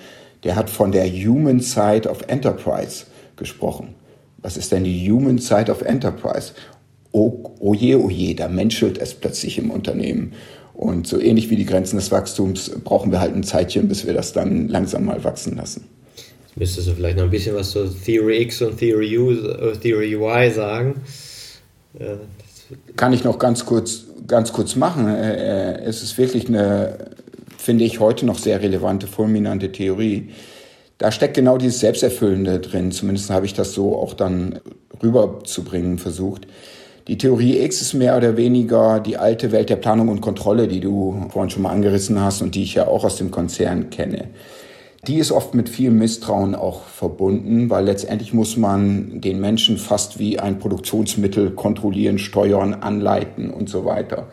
[0.44, 3.06] der hat von der Human Side of Enterprise
[3.36, 3.94] gesprochen.
[4.38, 6.52] Was ist denn die Human Side of Enterprise?
[7.12, 10.34] Oh, oh je, oh je, da menschelt es plötzlich im Unternehmen.
[10.74, 14.12] Und so ähnlich wie die Grenzen des Wachstums brauchen wir halt ein Zeitchen, bis wir
[14.12, 15.84] das dann langsam mal wachsen lassen.
[16.56, 20.14] Müsstest du vielleicht noch ein bisschen was zur Theory X und Theory U, äh, Theory
[20.14, 21.00] Y sagen?
[22.96, 25.08] Kann ich noch ganz kurz, ganz kurz machen.
[25.08, 27.10] Äh, es ist wirklich eine,
[27.56, 30.30] finde ich, heute noch sehr relevante, fulminante Theorie.
[30.98, 32.92] Da steckt genau dieses Selbsterfüllende drin.
[32.92, 34.60] Zumindest habe ich das so auch dann
[35.02, 36.46] rüberzubringen versucht.
[37.06, 40.80] Die Theorie X ist mehr oder weniger die alte Welt der Planung und Kontrolle, die
[40.80, 44.28] du vorhin schon mal angerissen hast und die ich ja auch aus dem Konzern kenne.
[45.06, 50.18] Die ist oft mit viel Misstrauen auch verbunden, weil letztendlich muss man den Menschen fast
[50.18, 54.28] wie ein Produktionsmittel kontrollieren, steuern, anleiten und so weiter.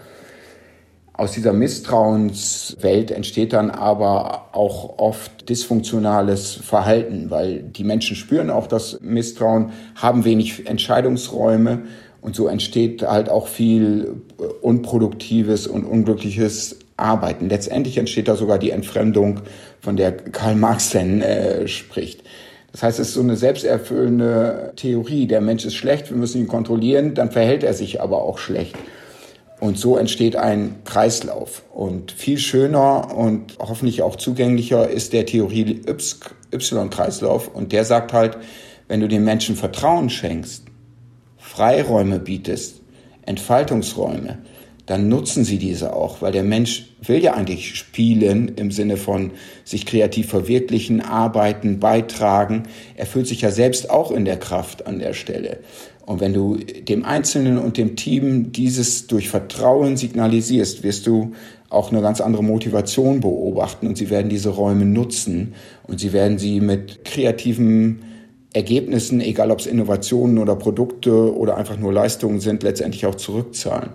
[1.11, 8.65] Aus dieser Misstrauenswelt entsteht dann aber auch oft dysfunktionales Verhalten, weil die Menschen spüren auch
[8.65, 11.79] das Misstrauen, haben wenig Entscheidungsräume
[12.21, 14.21] und so entsteht halt auch viel
[14.61, 17.49] unproduktives und unglückliches Arbeiten.
[17.49, 19.41] Letztendlich entsteht da sogar die Entfremdung,
[19.81, 22.23] von der Karl Marx denn äh, spricht.
[22.71, 25.27] Das heißt, es ist so eine selbsterfüllende Theorie.
[25.27, 28.75] Der Mensch ist schlecht, wir müssen ihn kontrollieren, dann verhält er sich aber auch schlecht.
[29.59, 31.63] Und so entsteht ein Kreislauf.
[31.71, 37.47] Und viel schöner und hoffentlich auch zugänglicher ist der Theorie Y-Kreislauf.
[37.53, 38.37] Und der sagt halt,
[38.87, 40.63] wenn du den Menschen Vertrauen schenkst,
[41.51, 42.79] Freiräume bietest,
[43.25, 44.37] Entfaltungsräume,
[44.85, 49.31] dann nutzen sie diese auch, weil der Mensch will ja eigentlich spielen im Sinne von
[49.65, 52.63] sich kreativ verwirklichen, arbeiten, beitragen.
[52.95, 55.59] Er fühlt sich ja selbst auch in der Kraft an der Stelle.
[56.05, 61.33] Und wenn du dem Einzelnen und dem Team dieses durch Vertrauen signalisierst, wirst du
[61.69, 66.39] auch eine ganz andere Motivation beobachten und sie werden diese Räume nutzen und sie werden
[66.39, 68.03] sie mit kreativen
[68.53, 73.91] Ergebnissen, egal ob es Innovationen oder Produkte oder einfach nur Leistungen sind, letztendlich auch zurückzahlen.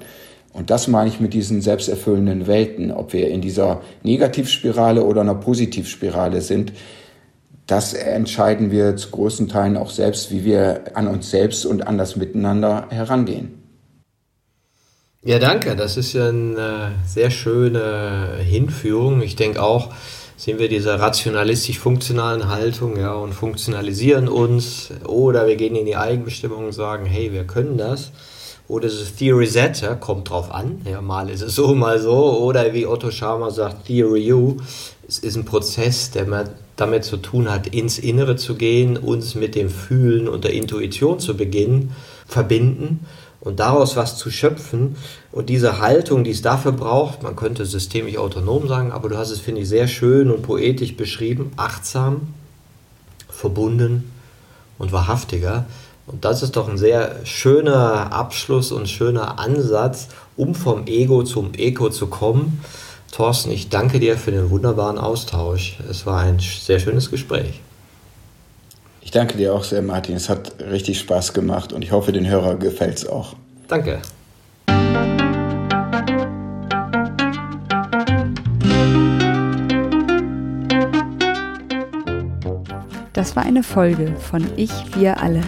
[0.53, 5.35] Und das meine ich mit diesen selbsterfüllenden Welten, ob wir in dieser Negativspirale oder einer
[5.35, 6.73] Positivspirale sind.
[7.67, 11.99] Das entscheiden wir zu großen Teilen auch selbst, wie wir an uns selbst und an
[11.99, 13.63] das Miteinander herangehen.
[15.23, 15.77] Ja, danke.
[15.77, 19.21] Das ist ja eine sehr schöne Hinführung.
[19.21, 19.93] Ich denke auch,
[20.37, 26.67] sehen wir diese rationalistisch-funktionalen Haltung ja, und funktionalisieren uns oder wir gehen in die Eigenbestimmung
[26.67, 28.13] und sagen, hey, wir können das.
[28.69, 30.83] Oder das Theory Z, ja, kommt drauf an.
[30.91, 32.39] Ja, mal ist es so, mal so.
[32.41, 34.57] Oder wie Otto Scharmer sagt, Theory U,
[35.07, 36.27] es ist ein Prozess, der
[36.75, 41.21] damit zu tun hat, ins Innere zu gehen, uns mit dem Fühlen und der Intuition
[41.21, 41.95] zu beginnen,
[42.27, 43.07] verbinden
[43.47, 44.97] und daraus was zu schöpfen.
[45.31, 49.31] Und diese Haltung, die es dafür braucht, man könnte systemisch autonom sagen, aber du hast
[49.31, 52.35] es, finde ich, sehr schön und poetisch beschrieben, achtsam,
[53.31, 54.11] verbunden
[54.79, 55.65] und wahrhaftiger.
[56.09, 61.55] Und das ist doch ein sehr schöner Abschluss und schöner Ansatz, um vom Ego zum
[61.55, 62.61] Eko zu kommen.
[63.13, 65.79] Thorsten, ich danke dir für den wunderbaren Austausch.
[65.89, 67.61] Es war ein sehr schönes Gespräch.
[69.07, 70.17] Ich danke dir auch sehr, Martin.
[70.17, 73.37] Es hat richtig Spaß gemacht und ich hoffe, den Hörer gefällt es auch.
[73.69, 74.03] Danke.
[83.13, 85.43] Das war eine Folge von Ich, wir alle,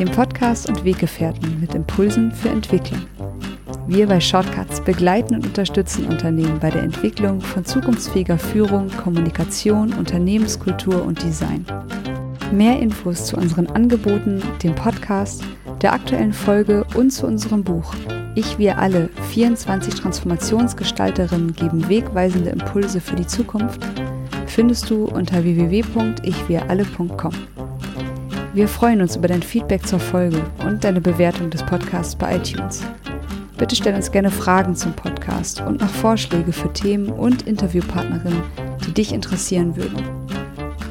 [0.00, 3.02] dem Podcast und Weggefährten mit Impulsen für Entwicklung.
[3.86, 11.04] Wir bei Shortcuts begleiten und unterstützen Unternehmen bei der Entwicklung von zukunftsfähiger Führung, Kommunikation, Unternehmenskultur
[11.04, 11.64] und Design.
[12.52, 15.42] Mehr Infos zu unseren Angeboten, dem Podcast,
[15.82, 17.92] der aktuellen Folge und zu unserem Buch
[18.34, 23.80] Ich, wir alle, 24 Transformationsgestalterinnen geben wegweisende Impulse für die Zukunft,
[24.46, 27.32] findest du unter www.ichwiralle.com.
[28.54, 32.82] Wir freuen uns über dein Feedback zur Folge und deine Bewertung des Podcasts bei iTunes.
[33.58, 38.42] Bitte stell uns gerne Fragen zum Podcast und noch Vorschläge für Themen und Interviewpartnerinnen,
[38.86, 40.25] die dich interessieren würden.